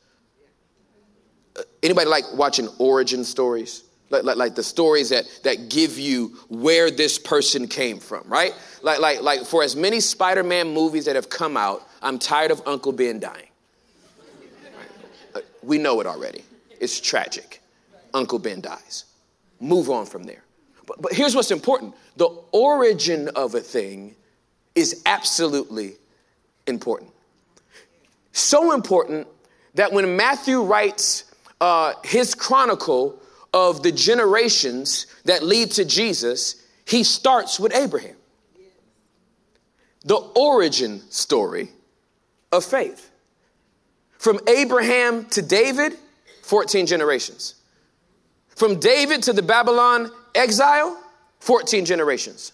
Uh, 1.57 1.62
anybody 1.83 2.09
like 2.09 2.25
watching 2.35 2.68
origin 2.79 3.25
stories? 3.25 3.85
Like, 4.11 4.25
like, 4.25 4.37
like, 4.37 4.55
the 4.55 4.62
stories 4.62 5.11
that, 5.11 5.27
that 5.44 5.68
give 5.68 5.99
you 5.99 6.29
where 6.49 6.90
this 6.90 7.18
person 7.18 7.68
came 7.68 7.99
from, 7.99 8.27
right? 8.27 8.55
Like, 8.81 9.01
like, 9.01 9.21
like 9.21 9.44
for 9.44 9.62
as 9.62 9.77
many 9.77 10.01
Spider 10.01 10.42
Man 10.42 10.73
movies 10.73 11.05
that 11.05 11.14
have 11.14 11.29
come 11.29 11.59
out, 11.59 11.87
I'm 12.01 12.18
tired 12.18 12.51
of 12.51 12.62
Uncle 12.66 12.92
Ben 12.92 13.21
dying. 13.21 13.49
Right? 14.62 14.88
Uh, 15.35 15.40
we 15.62 15.77
know 15.77 16.01
it 16.01 16.07
already. 16.07 16.42
It's 16.81 16.99
tragic. 16.99 17.61
Uncle 18.14 18.38
Ben 18.38 18.62
dies. 18.62 19.05
Move 19.61 19.90
on 19.90 20.07
from 20.07 20.23
there. 20.23 20.42
But, 20.88 21.03
but 21.03 21.12
here's 21.12 21.37
what's 21.37 21.51
important 21.51 21.94
the 22.16 22.31
origin 22.51 23.29
of 23.37 23.55
a 23.55 23.61
thing 23.61 24.16
is 24.74 25.03
absolutely 25.07 25.96
important. 26.66 27.12
So 28.33 28.72
important 28.72 29.29
that 29.74 29.92
when 29.92 30.16
Matthew 30.16 30.62
writes 30.62 31.24
uh, 31.61 31.92
his 32.05 32.35
chronicle 32.35 33.20
of 33.53 33.83
the 33.83 33.92
generations 33.92 35.07
that 35.24 35.42
lead 35.42 35.72
to 35.72 35.85
Jesus, 35.85 36.62
he 36.87 37.05
starts 37.05 37.61
with 37.61 37.74
Abraham. 37.74 38.16
The 40.05 40.16
origin 40.16 41.03
story 41.11 41.70
of 42.51 42.64
faith. 42.64 43.11
From 44.18 44.40
Abraham 44.48 45.27
to 45.27 45.42
David, 45.42 45.96
14 46.42 46.87
generations. 46.87 47.57
From 48.57 48.81
David 48.81 49.24
to 49.24 49.33
the 49.33 49.42
Babylon 49.42 50.11
exile, 50.38 50.98
14 51.40 51.85
generations. 51.85 52.53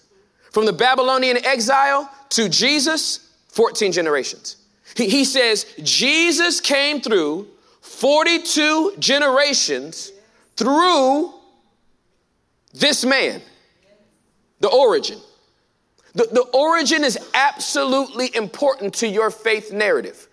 From 0.51 0.67
the 0.67 0.73
Babylonian 0.73 1.45
exile 1.45 2.11
to 2.31 2.49
Jesus, 2.49 3.31
14 3.49 3.93
generations. 3.93 4.57
He, 4.97 5.09
he 5.09 5.25
says 5.25 5.67
Jesus 5.83 6.61
came 6.61 7.01
through 7.01 7.49
42 7.81 8.95
generations 8.99 10.13
through 10.57 11.33
this 12.73 13.05
man, 13.05 13.41
the 14.61 14.69
origin. 14.69 15.19
The, 16.15 16.29
the 16.31 16.43
origin 16.53 17.05
is 17.05 17.19
absolutely 17.35 18.35
important 18.35 18.95
to 18.95 19.09
your 19.09 19.31
faith 19.31 19.73
narrative. 19.73 20.29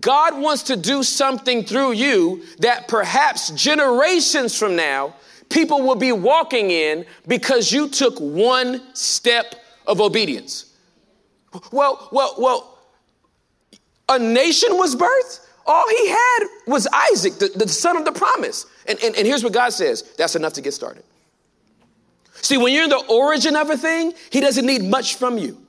God 0.00 0.38
wants 0.40 0.64
to 0.64 0.76
do 0.76 1.02
something 1.02 1.64
through 1.64 1.92
you 1.92 2.42
that 2.58 2.88
perhaps 2.88 3.50
generations 3.50 4.58
from 4.58 4.74
now 4.74 5.14
people 5.48 5.82
will 5.82 5.96
be 5.96 6.12
walking 6.12 6.70
in 6.70 7.06
because 7.26 7.72
you 7.72 7.88
took 7.88 8.18
one 8.18 8.82
step 8.94 9.54
of 9.86 10.00
obedience. 10.00 10.72
Well, 11.72 12.08
well, 12.12 12.34
well, 12.38 12.78
a 14.08 14.18
nation 14.18 14.76
was 14.76 14.94
birthed. 14.94 15.40
All 15.66 15.88
he 15.88 16.08
had 16.08 16.38
was 16.66 16.86
Isaac, 17.12 17.34
the, 17.34 17.48
the 17.48 17.68
son 17.68 17.96
of 17.96 18.04
the 18.04 18.12
promise. 18.12 18.66
And, 18.86 19.02
and, 19.02 19.16
and 19.16 19.26
here's 19.26 19.42
what 19.42 19.52
God 19.52 19.72
says 19.72 20.02
that's 20.16 20.36
enough 20.36 20.52
to 20.54 20.60
get 20.60 20.74
started. 20.74 21.02
See, 22.34 22.56
when 22.56 22.72
you're 22.72 22.84
in 22.84 22.90
the 22.90 23.04
origin 23.08 23.56
of 23.56 23.70
a 23.70 23.76
thing, 23.76 24.12
he 24.30 24.40
doesn't 24.40 24.66
need 24.66 24.84
much 24.84 25.16
from 25.16 25.38
you. 25.38 25.60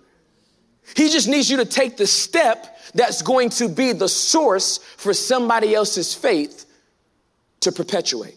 He 0.95 1.09
just 1.09 1.27
needs 1.27 1.49
you 1.49 1.57
to 1.57 1.65
take 1.65 1.97
the 1.97 2.07
step 2.07 2.77
that's 2.93 3.21
going 3.21 3.49
to 3.51 3.67
be 3.67 3.93
the 3.93 4.07
source 4.07 4.77
for 4.97 5.13
somebody 5.13 5.73
else's 5.73 6.13
faith 6.13 6.65
to 7.61 7.71
perpetuate. 7.71 8.35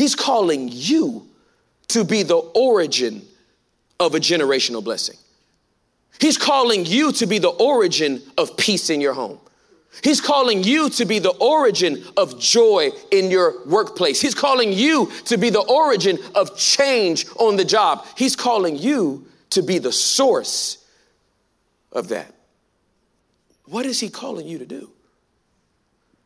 He's 0.00 0.14
calling 0.14 0.70
you 0.72 1.28
to 1.88 2.04
be 2.04 2.22
the 2.22 2.38
origin 2.38 3.20
of 3.98 4.14
a 4.14 4.18
generational 4.18 4.82
blessing. 4.82 5.18
He's 6.18 6.38
calling 6.38 6.86
you 6.86 7.12
to 7.12 7.26
be 7.26 7.38
the 7.38 7.50
origin 7.50 8.22
of 8.38 8.56
peace 8.56 8.88
in 8.88 9.02
your 9.02 9.12
home. 9.12 9.38
He's 10.02 10.22
calling 10.22 10.64
you 10.64 10.88
to 10.88 11.04
be 11.04 11.18
the 11.18 11.36
origin 11.38 12.02
of 12.16 12.40
joy 12.40 12.92
in 13.10 13.30
your 13.30 13.62
workplace. 13.66 14.22
He's 14.22 14.34
calling 14.34 14.72
you 14.72 15.12
to 15.26 15.36
be 15.36 15.50
the 15.50 15.60
origin 15.60 16.18
of 16.34 16.56
change 16.56 17.26
on 17.38 17.56
the 17.56 17.64
job. 17.66 18.06
He's 18.16 18.34
calling 18.34 18.78
you 18.78 19.26
to 19.50 19.60
be 19.60 19.76
the 19.76 19.92
source 19.92 20.82
of 21.92 22.08
that. 22.08 22.34
What 23.66 23.84
is 23.84 24.00
he 24.00 24.08
calling 24.08 24.48
you 24.48 24.56
to 24.60 24.66
do? 24.66 24.92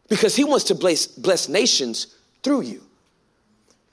Because 0.08 0.36
he 0.36 0.44
wants 0.44 0.66
to 0.66 0.76
bless, 0.76 1.08
bless 1.08 1.48
nations 1.48 2.14
through 2.44 2.60
you. 2.60 2.80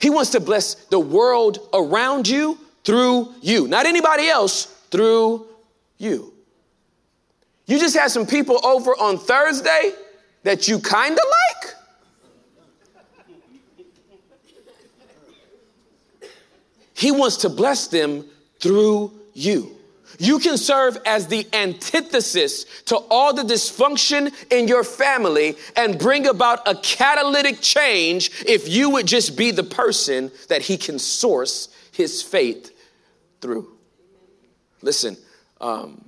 He 0.02 0.10
wants 0.10 0.30
to 0.30 0.40
bless 0.40 0.74
the 0.74 0.98
world 0.98 1.60
around 1.72 2.26
you 2.26 2.58
through 2.82 3.32
you, 3.40 3.68
not 3.68 3.86
anybody 3.86 4.26
else, 4.26 4.64
through 4.90 5.46
you. 5.96 6.34
You 7.66 7.78
just 7.78 7.96
had 7.96 8.10
some 8.10 8.26
people 8.26 8.66
over 8.66 8.90
on 8.90 9.16
Thursday 9.16 9.92
that 10.42 10.66
you 10.66 10.80
kind 10.80 11.12
of 11.12 11.24
like. 11.24 11.74
He 16.94 17.12
wants 17.12 17.36
to 17.38 17.48
bless 17.48 17.86
them 17.86 18.24
through 18.58 19.12
you. 19.34 19.76
You 20.18 20.38
can 20.38 20.58
serve 20.58 20.98
as 21.06 21.26
the 21.26 21.46
antithesis 21.52 22.64
to 22.86 22.96
all 22.96 23.32
the 23.32 23.42
dysfunction 23.42 24.32
in 24.50 24.68
your 24.68 24.84
family 24.84 25.56
and 25.76 25.98
bring 25.98 26.26
about 26.26 26.66
a 26.68 26.74
catalytic 26.76 27.60
change 27.60 28.30
if 28.46 28.68
you 28.68 28.90
would 28.90 29.06
just 29.06 29.36
be 29.36 29.50
the 29.50 29.62
person 29.62 30.30
that 30.48 30.62
he 30.62 30.76
can 30.76 30.98
source 30.98 31.68
his 31.92 32.22
faith 32.22 32.70
through. 33.40 33.68
Listen, 34.82 35.16
um, 35.60 36.04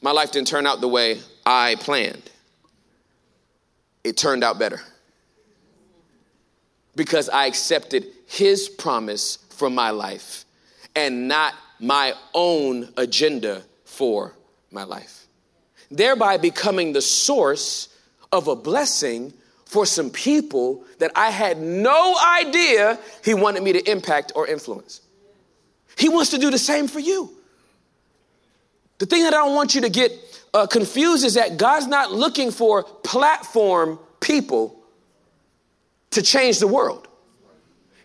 my 0.00 0.10
life 0.10 0.32
didn't 0.32 0.48
turn 0.48 0.66
out 0.66 0.80
the 0.80 0.88
way 0.88 1.20
I 1.46 1.76
planned, 1.80 2.30
it 4.04 4.16
turned 4.16 4.42
out 4.42 4.58
better 4.58 4.80
because 6.94 7.28
I 7.28 7.46
accepted 7.46 8.06
his 8.26 8.68
promise 8.68 9.38
for 9.50 9.70
my 9.70 9.90
life 9.90 10.44
and 10.94 11.28
not 11.28 11.54
my 11.82 12.14
own 12.32 12.88
agenda 12.96 13.60
for 13.84 14.32
my 14.70 14.84
life, 14.84 15.26
thereby 15.90 16.36
becoming 16.38 16.92
the 16.92 17.02
source 17.02 17.88
of 18.30 18.46
a 18.46 18.54
blessing 18.54 19.32
for 19.66 19.84
some 19.84 20.08
people 20.08 20.84
that 21.00 21.10
I 21.16 21.30
had 21.30 21.58
no 21.58 22.16
idea 22.38 22.98
He 23.24 23.34
wanted 23.34 23.64
me 23.64 23.72
to 23.72 23.90
impact 23.90 24.32
or 24.36 24.46
influence. 24.46 25.00
He 25.98 26.08
wants 26.08 26.30
to 26.30 26.38
do 26.38 26.50
the 26.50 26.58
same 26.58 26.86
for 26.86 27.00
you. 27.00 27.30
The 28.98 29.06
thing 29.06 29.24
that 29.24 29.34
I 29.34 29.38
don't 29.38 29.56
want 29.56 29.74
you 29.74 29.80
to 29.80 29.90
get 29.90 30.12
uh, 30.54 30.68
confused 30.68 31.24
is 31.24 31.34
that 31.34 31.56
God's 31.56 31.88
not 31.88 32.12
looking 32.12 32.52
for 32.52 32.84
platform 32.84 33.98
people 34.20 34.78
to 36.10 36.22
change 36.22 36.60
the 36.60 36.68
world. 36.68 37.08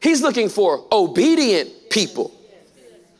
He's 0.01 0.23
looking 0.23 0.49
for 0.49 0.83
obedient 0.91 1.69
people 1.91 2.36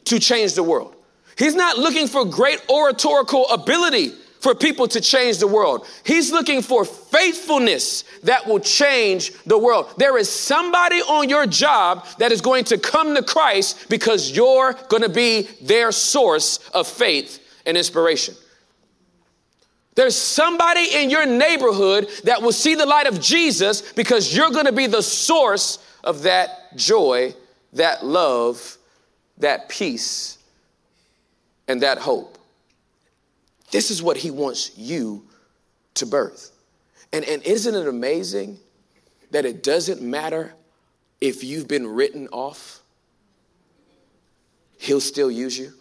to 0.08 0.20
change 0.20 0.54
the 0.54 0.64
world. 0.64 0.96
He's 1.38 1.56
not 1.56 1.78
looking 1.78 2.08
for 2.08 2.26
great 2.26 2.62
oratorical 2.70 3.48
ability 3.50 4.14
for 4.40 4.56
people 4.56 4.88
to 4.88 5.02
change 5.02 5.40
the 5.40 5.48
world. 5.48 5.88
He's 6.04 6.32
looking 6.32 6.62
for 6.62 6.86
faithfulness 6.86 8.04
that 8.24 8.46
will 8.46 8.60
change 8.60 9.32
the 9.46 9.58
world. 9.58 9.94
There 9.98 10.18
is 10.18 10.30
somebody 10.30 11.02
on 11.02 11.30
your 11.30 11.46
job 11.46 12.06
that 12.20 12.32
is 12.32 12.42
going 12.42 12.66
to 12.66 12.78
come 12.78 13.16
to 13.16 13.24
Christ 13.24 13.90
because 13.90 14.32
you're 14.32 14.74
going 14.90 15.04
to 15.04 15.10
be 15.10 15.44
their 15.62 15.92
source 15.92 16.60
of 16.74 16.88
faith 16.88 17.44
and 17.66 17.76
inspiration. 17.76 18.36
There's 19.96 20.16
somebody 20.16 20.94
in 20.94 21.10
your 21.10 21.26
neighborhood 21.26 22.08
that 22.24 22.42
will 22.42 22.52
see 22.52 22.76
the 22.76 22.86
light 22.86 23.08
of 23.08 23.20
Jesus 23.20 23.82
because 23.94 24.36
you're 24.36 24.52
going 24.52 24.68
to 24.68 24.72
be 24.72 24.86
the 24.86 25.02
source 25.02 25.80
of 26.04 26.24
that 26.24 26.78
joy, 26.78 27.34
that 27.74 28.06
love, 28.06 28.77
that 29.40 29.70
peace, 29.70 30.38
and 31.68 31.82
that 31.82 31.98
hope. 31.98 32.38
This 33.72 33.92
is 33.92 34.02
what 34.02 34.18
he 34.18 34.32
wants 34.32 34.78
you 34.78 35.26
to 35.96 36.06
birth. 36.06 36.52
And, 37.12 37.26
and 37.26 37.44
isn't 37.44 37.76
it 37.76 37.88
amazing 37.88 38.58
that 39.32 39.46
it 39.46 39.64
doesn't 39.64 40.02
matter 40.02 40.54
if 41.20 41.44
you've 41.44 41.68
been 41.68 41.88
written 41.88 42.28
off, 42.30 42.82
he'll 44.78 45.02
still 45.02 45.32
use 45.32 45.58
you? 45.58 45.74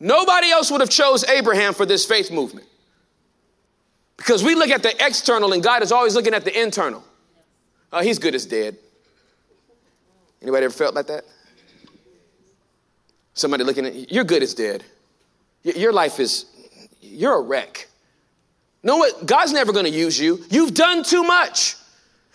Nobody 0.00 0.50
else 0.50 0.70
would 0.70 0.80
have 0.80 0.90
chose 0.90 1.24
Abraham 1.24 1.74
for 1.74 1.84
this 1.84 2.06
faith 2.06 2.30
movement. 2.30 2.66
Because 4.16 4.44
we 4.44 4.54
look 4.54 4.70
at 4.70 4.82
the 4.82 4.94
external 5.04 5.52
and 5.52 5.62
God 5.62 5.82
is 5.82 5.92
always 5.92 6.14
looking 6.14 6.34
at 6.34 6.44
the 6.44 6.60
internal. 6.60 7.04
Oh, 7.92 8.02
he's 8.02 8.18
good 8.18 8.34
as 8.34 8.46
dead. 8.46 8.76
Anybody 10.42 10.66
ever 10.66 10.74
felt 10.74 10.94
like 10.94 11.06
that? 11.06 11.24
Somebody 13.34 13.64
looking 13.64 13.86
at 13.86 14.10
you're 14.10 14.24
good 14.24 14.42
as 14.42 14.54
dead. 14.54 14.84
Your 15.62 15.92
life 15.92 16.20
is, 16.20 16.46
you're 17.00 17.34
a 17.34 17.40
wreck. 17.40 17.88
know 18.82 18.96
what? 18.96 19.26
God's 19.26 19.52
never 19.52 19.72
going 19.72 19.84
to 19.84 19.90
use 19.90 20.18
you. 20.18 20.44
You've 20.50 20.74
done 20.74 21.02
too 21.02 21.22
much. 21.22 21.76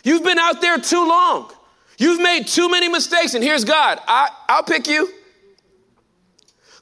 You've 0.04 0.24
been 0.24 0.40
out 0.40 0.62
there 0.62 0.78
too 0.78 1.08
long. 1.08 1.52
You've 1.98 2.22
made 2.22 2.48
too 2.48 2.70
many 2.70 2.90
mistakes, 2.90 3.34
and 3.34 3.44
here's 3.44 3.64
God. 3.64 4.00
I, 4.08 4.30
I'll 4.50 4.64
pick 4.64 4.88
you. 4.88 5.10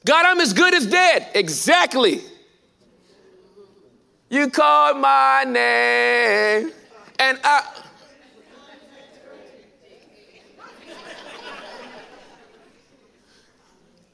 God, 0.04 0.26
I'm 0.26 0.40
as 0.40 0.52
good 0.52 0.74
as 0.74 0.86
dead. 0.86 1.28
Exactly. 1.34 2.20
You 4.30 4.50
called 4.50 4.98
my 4.98 5.44
name, 5.46 6.72
and 7.18 7.38
I. 7.44 7.81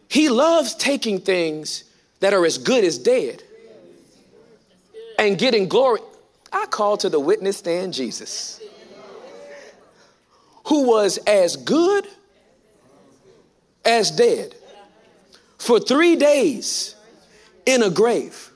He 0.09 0.31
loves 0.31 0.75
taking 0.75 1.21
things 1.21 1.85
that 2.21 2.33
are 2.33 2.45
as 2.45 2.59
good 2.59 2.83
as 2.83 2.99
dead 2.99 3.43
and 5.19 5.39
getting 5.39 5.69
glory. 5.69 6.01
I 6.53 6.67
call 6.67 6.97
to 6.99 7.11
the 7.11 7.21
witness 7.21 7.59
stand 7.59 7.93
Jesus, 7.93 8.61
who 10.67 10.87
was 10.87 11.19
as 11.19 11.57
good 11.57 12.07
as 13.85 14.11
dead 14.11 14.55
for 15.59 15.79
three 15.79 16.17
days 16.17 16.95
in 17.67 17.83
a 17.83 17.91
grave. 17.91 18.51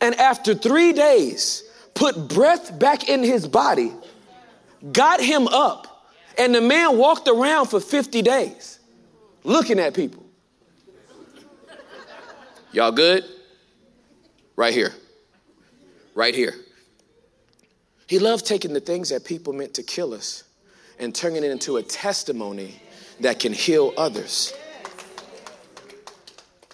And 0.00 0.14
after 0.16 0.54
three 0.54 0.92
days, 0.92 1.62
put 1.94 2.28
breath 2.28 2.76
back 2.78 3.08
in 3.08 3.22
his 3.22 3.46
body, 3.46 3.92
got 4.92 5.20
him 5.20 5.46
up, 5.48 6.10
and 6.36 6.54
the 6.54 6.60
man 6.60 6.98
walked 6.98 7.28
around 7.28 7.66
for 7.66 7.80
50 7.80 8.22
days 8.22 8.75
looking 9.46 9.78
at 9.78 9.94
people. 9.94 10.24
Y'all 12.72 12.92
good? 12.92 13.24
Right 14.56 14.74
here. 14.74 14.92
Right 16.14 16.34
here. 16.34 16.54
He 18.06 18.18
loved 18.18 18.46
taking 18.46 18.72
the 18.72 18.80
things 18.80 19.08
that 19.08 19.24
people 19.24 19.52
meant 19.52 19.74
to 19.74 19.82
kill 19.82 20.12
us 20.12 20.44
and 20.98 21.14
turning 21.14 21.44
it 21.44 21.50
into 21.50 21.76
a 21.76 21.82
testimony 21.82 22.80
that 23.20 23.38
can 23.38 23.52
heal 23.52 23.92
others. 23.96 24.52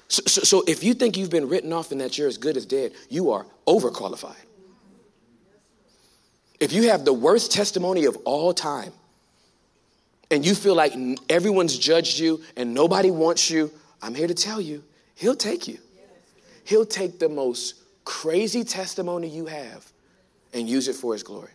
So, 0.09 0.23
so, 0.27 0.43
so, 0.43 0.65
if 0.67 0.85
you 0.85 0.93
think 0.93 1.17
you've 1.17 1.31
been 1.31 1.49
written 1.49 1.73
off 1.73 1.91
and 1.91 2.01
that 2.03 2.19
you're 2.19 2.29
as 2.29 2.37
good 2.37 2.57
as 2.57 2.67
dead, 2.67 2.93
you 3.09 3.31
are 3.31 3.47
overqualified. 3.67 4.35
If 6.61 6.73
you 6.73 6.91
have 6.91 7.05
the 7.05 7.15
worst 7.15 7.51
testimony 7.51 8.05
of 8.05 8.17
all 8.25 8.53
time 8.53 8.93
and 10.33 10.47
you 10.47 10.55
feel 10.55 10.75
like 10.75 10.95
everyone's 11.29 11.79
judged 11.79 12.19
you 12.19 12.41
and 12.57 12.73
nobody 12.73 13.11
wants 13.11 13.51
you, 13.51 13.71
I'm 14.01 14.15
here 14.15 14.27
to 14.27 14.35
tell 14.35 14.61
you, 14.61 14.83
he'll 15.15 15.37
take 15.37 15.69
you. 15.69 15.79
He'll 16.65 16.87
take 16.87 17.19
the 17.19 17.29
most 17.29 17.75
crazy 18.05 18.65
testimony 18.65 19.29
you 19.29 19.47
have 19.47 19.93
and 20.55 20.69
use 20.69 20.89
it 20.89 20.95
for 20.95 21.13
his 21.13 21.23
glory. 21.23 21.51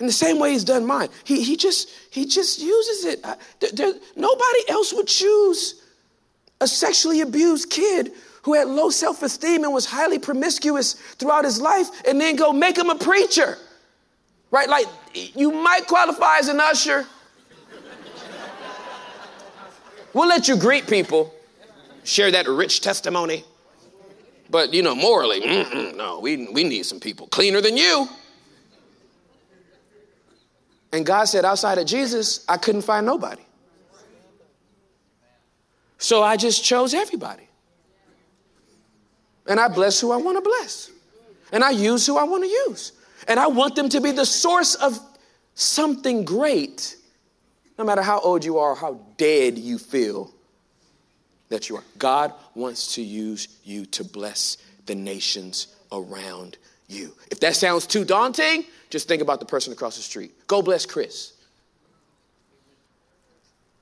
In 0.00 0.06
the 0.06 0.12
same 0.12 0.38
way 0.38 0.50
he's 0.50 0.64
done 0.64 0.84
mine. 0.84 1.08
He, 1.24 1.42
he, 1.42 1.56
just, 1.56 1.88
he 2.10 2.26
just 2.26 2.60
uses 2.60 3.04
it. 3.04 3.20
I, 3.24 3.36
there, 3.60 3.70
there, 3.72 3.94
nobody 4.16 4.68
else 4.68 4.92
would 4.92 5.06
choose 5.06 5.82
a 6.60 6.66
sexually 6.66 7.20
abused 7.20 7.70
kid 7.70 8.12
who 8.42 8.54
had 8.54 8.66
low 8.66 8.90
self 8.90 9.22
esteem 9.22 9.62
and 9.62 9.72
was 9.72 9.86
highly 9.86 10.18
promiscuous 10.18 10.94
throughout 10.94 11.44
his 11.44 11.60
life 11.60 11.88
and 12.06 12.20
then 12.20 12.34
go 12.36 12.52
make 12.52 12.76
him 12.76 12.90
a 12.90 12.96
preacher. 12.96 13.56
Right? 14.50 14.68
Like, 14.68 14.86
you 15.14 15.52
might 15.52 15.86
qualify 15.86 16.38
as 16.38 16.48
an 16.48 16.60
usher. 16.60 17.06
We'll 20.16 20.28
let 20.28 20.48
you 20.48 20.56
greet 20.56 20.86
people, 20.86 21.34
share 22.02 22.30
that 22.30 22.48
rich 22.48 22.80
testimony. 22.80 23.44
But, 24.48 24.72
you 24.72 24.80
know, 24.80 24.94
morally, 24.94 25.40
no, 25.94 26.20
we, 26.20 26.46
we 26.46 26.64
need 26.64 26.84
some 26.84 27.00
people 27.00 27.26
cleaner 27.26 27.60
than 27.60 27.76
you. 27.76 28.08
And 30.90 31.04
God 31.04 31.24
said, 31.24 31.44
outside 31.44 31.76
of 31.76 31.86
Jesus, 31.86 32.46
I 32.48 32.56
couldn't 32.56 32.80
find 32.80 33.04
nobody. 33.04 33.42
So 35.98 36.22
I 36.22 36.38
just 36.38 36.64
chose 36.64 36.94
everybody. 36.94 37.46
And 39.46 39.60
I 39.60 39.68
bless 39.68 40.00
who 40.00 40.12
I 40.12 40.16
want 40.16 40.38
to 40.38 40.42
bless. 40.42 40.90
And 41.52 41.62
I 41.62 41.72
use 41.72 42.06
who 42.06 42.16
I 42.16 42.24
want 42.24 42.42
to 42.42 42.48
use. 42.48 42.92
And 43.28 43.38
I 43.38 43.48
want 43.48 43.76
them 43.76 43.90
to 43.90 44.00
be 44.00 44.12
the 44.12 44.24
source 44.24 44.76
of 44.76 44.98
something 45.52 46.24
great, 46.24 46.96
no 47.78 47.84
matter 47.84 48.02
how 48.02 48.20
old 48.20 48.44
you 48.44 48.58
are, 48.58 48.74
how 48.74 49.00
dead 49.16 49.58
you 49.58 49.78
feel 49.78 50.32
that 51.48 51.68
you 51.68 51.76
are. 51.76 51.84
God 51.98 52.32
wants 52.54 52.94
to 52.94 53.02
use 53.02 53.48
you 53.64 53.86
to 53.86 54.04
bless 54.04 54.56
the 54.86 54.94
nations 54.94 55.68
around 55.92 56.58
you. 56.88 57.12
If 57.30 57.40
that 57.40 57.54
sounds 57.54 57.86
too 57.86 58.04
daunting, 58.04 58.64
just 58.90 59.08
think 59.08 59.22
about 59.22 59.40
the 59.40 59.46
person 59.46 59.72
across 59.72 59.96
the 59.96 60.02
street. 60.02 60.32
Go 60.46 60.62
bless 60.62 60.86
Chris. 60.86 61.32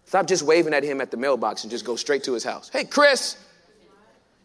Stop 0.07 0.27
just 0.27 0.43
waving 0.43 0.75
at 0.75 0.85
him 0.85 1.01
at 1.01 1.11
the 1.11 1.17
mailbox 1.17 1.65
and 1.65 1.71
just 1.71 1.85
go 1.85 1.97
straight 1.97 2.23
to 2.25 2.33
his 2.33 2.45
house. 2.45 2.69
Hey, 2.69 2.85
Chris, 2.85 3.37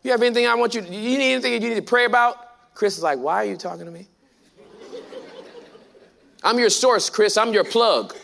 you 0.04 0.12
have 0.12 0.22
anything 0.22 0.48
I 0.48 0.56
want 0.56 0.74
you, 0.74 0.82
Do 0.82 0.88
you 0.88 1.18
need 1.18 1.34
anything 1.34 1.54
you 1.54 1.60
need 1.60 1.76
to 1.76 1.82
pray 1.82 2.06
about? 2.06 2.74
Chris 2.74 2.98
is 2.98 3.04
like, 3.04 3.20
why 3.20 3.44
are 3.44 3.46
you 3.46 3.58
talking 3.58 3.86
to 3.86 3.92
me? 3.92 4.08
I'm 6.44 6.58
your 6.58 6.70
source, 6.70 7.10
Chris. 7.10 7.38
I'm 7.38 7.54
your 7.54 7.66
plug. 7.66 8.16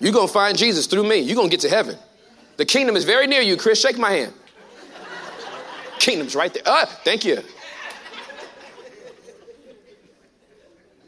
You're 0.00 0.12
going 0.12 0.26
to 0.26 0.32
find 0.32 0.56
Jesus 0.56 0.86
through 0.86 1.04
me. 1.04 1.16
You're 1.16 1.36
going 1.36 1.50
to 1.50 1.56
get 1.56 1.60
to 1.60 1.68
heaven. 1.68 1.96
The 2.56 2.64
kingdom 2.64 2.96
is 2.96 3.04
very 3.04 3.26
near 3.26 3.42
you, 3.42 3.56
Chris. 3.56 3.80
Shake 3.80 3.98
my 3.98 4.10
hand. 4.10 4.32
Kingdom's 5.98 6.34
right 6.34 6.52
there. 6.52 6.62
Ah, 6.66 6.86
thank 7.04 7.24
you. 7.24 7.42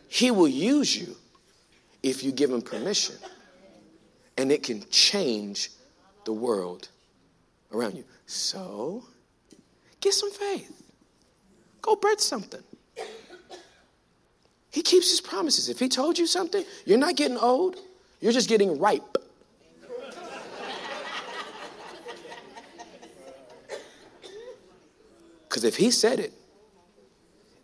He 0.09 0.31
will 0.31 0.49
use 0.49 0.95
you 0.95 1.17
if 2.03 2.23
you 2.23 2.33
give 2.33 2.51
him 2.51 2.61
permission. 2.61 3.17
And 4.37 4.53
it 4.53 4.63
can 4.63 4.85
change 4.91 5.71
the 6.25 6.33
world 6.33 6.89
around 7.73 7.97
you. 7.97 8.05
So, 8.27 9.05
get 10.01 10.13
some 10.13 10.31
faith. 10.31 10.83
Go 11.81 11.97
birth 11.97 12.21
something. 12.21 12.63
He 14.71 14.83
keeps 14.83 15.11
his 15.11 15.21
promises. 15.21 15.69
If 15.69 15.79
he 15.79 15.89
told 15.89 16.19
you 16.19 16.27
something, 16.27 16.65
you're 16.87 16.99
not 16.99 17.17
getting 17.17 17.37
old. 17.37 17.77
You're 18.23 18.33
just 18.33 18.49
getting 18.49 18.79
ripe. 18.79 19.19
Because 25.49 25.65
if 25.65 25.77
he 25.77 25.91
said 25.91 26.21
it, 26.21 26.33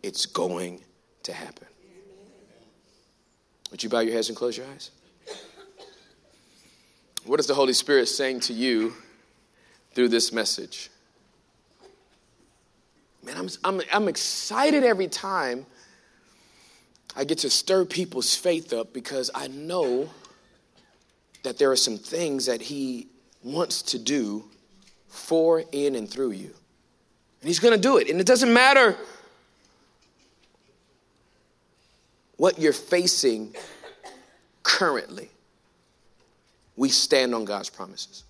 it's 0.02 0.26
going 0.26 0.82
to 1.22 1.32
happen. 1.32 1.66
Would 3.70 3.84
you 3.84 3.88
bow 3.88 4.00
your 4.00 4.12
heads 4.12 4.28
and 4.28 4.36
close 4.36 4.56
your 4.56 4.66
eyes? 4.66 4.90
What 7.24 7.38
is 7.38 7.46
the 7.46 7.54
Holy 7.54 7.72
Spirit 7.72 8.06
saying 8.08 8.40
to 8.40 8.52
you 8.52 8.94
through 9.94 10.08
this 10.08 10.32
message? 10.32 10.90
Man, 13.22 13.36
I'm, 13.36 13.48
I'm, 13.62 13.80
I'm 13.92 14.08
excited 14.08 14.82
every 14.82 15.08
time 15.08 15.66
I 17.14 17.24
get 17.24 17.38
to 17.38 17.50
stir 17.50 17.84
people's 17.84 18.34
faith 18.34 18.72
up 18.72 18.92
because 18.92 19.30
I 19.34 19.46
know 19.48 20.10
that 21.42 21.58
there 21.58 21.70
are 21.70 21.76
some 21.76 21.96
things 21.96 22.46
that 22.46 22.60
he 22.60 23.08
wants 23.42 23.82
to 23.82 23.98
do 23.98 24.44
for, 25.08 25.62
in, 25.72 25.94
and 25.94 26.08
through 26.08 26.32
you. 26.32 26.54
And 27.40 27.48
He's 27.48 27.58
going 27.58 27.74
to 27.74 27.80
do 27.80 27.98
it. 27.98 28.10
And 28.10 28.20
it 28.20 28.26
doesn't 28.26 28.52
matter 28.52 28.96
what 32.36 32.58
you're 32.58 32.72
facing 32.72 33.54
currently, 34.62 35.28
we 36.76 36.88
stand 36.88 37.34
on 37.34 37.44
God's 37.44 37.68
promises. 37.68 38.24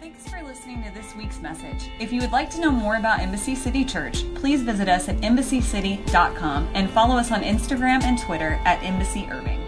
Thanks 0.00 0.28
for 0.28 0.42
listening 0.42 0.82
to 0.82 0.90
this 0.92 1.14
week's 1.16 1.40
message. 1.40 1.88
If 1.98 2.12
you 2.12 2.20
would 2.20 2.32
like 2.32 2.50
to 2.50 2.60
know 2.60 2.70
more 2.70 2.96
about 2.96 3.20
Embassy 3.20 3.54
City 3.54 3.86
Church, 3.86 4.22
please 4.34 4.60
visit 4.60 4.86
us 4.86 5.08
at 5.08 5.16
embassycity.com 5.18 6.68
and 6.74 6.90
follow 6.90 7.16
us 7.16 7.32
on 7.32 7.42
Instagram 7.42 8.02
and 8.02 8.18
Twitter 8.18 8.60
at 8.66 8.82
Embassy 8.82 9.26
Irving. 9.30 9.63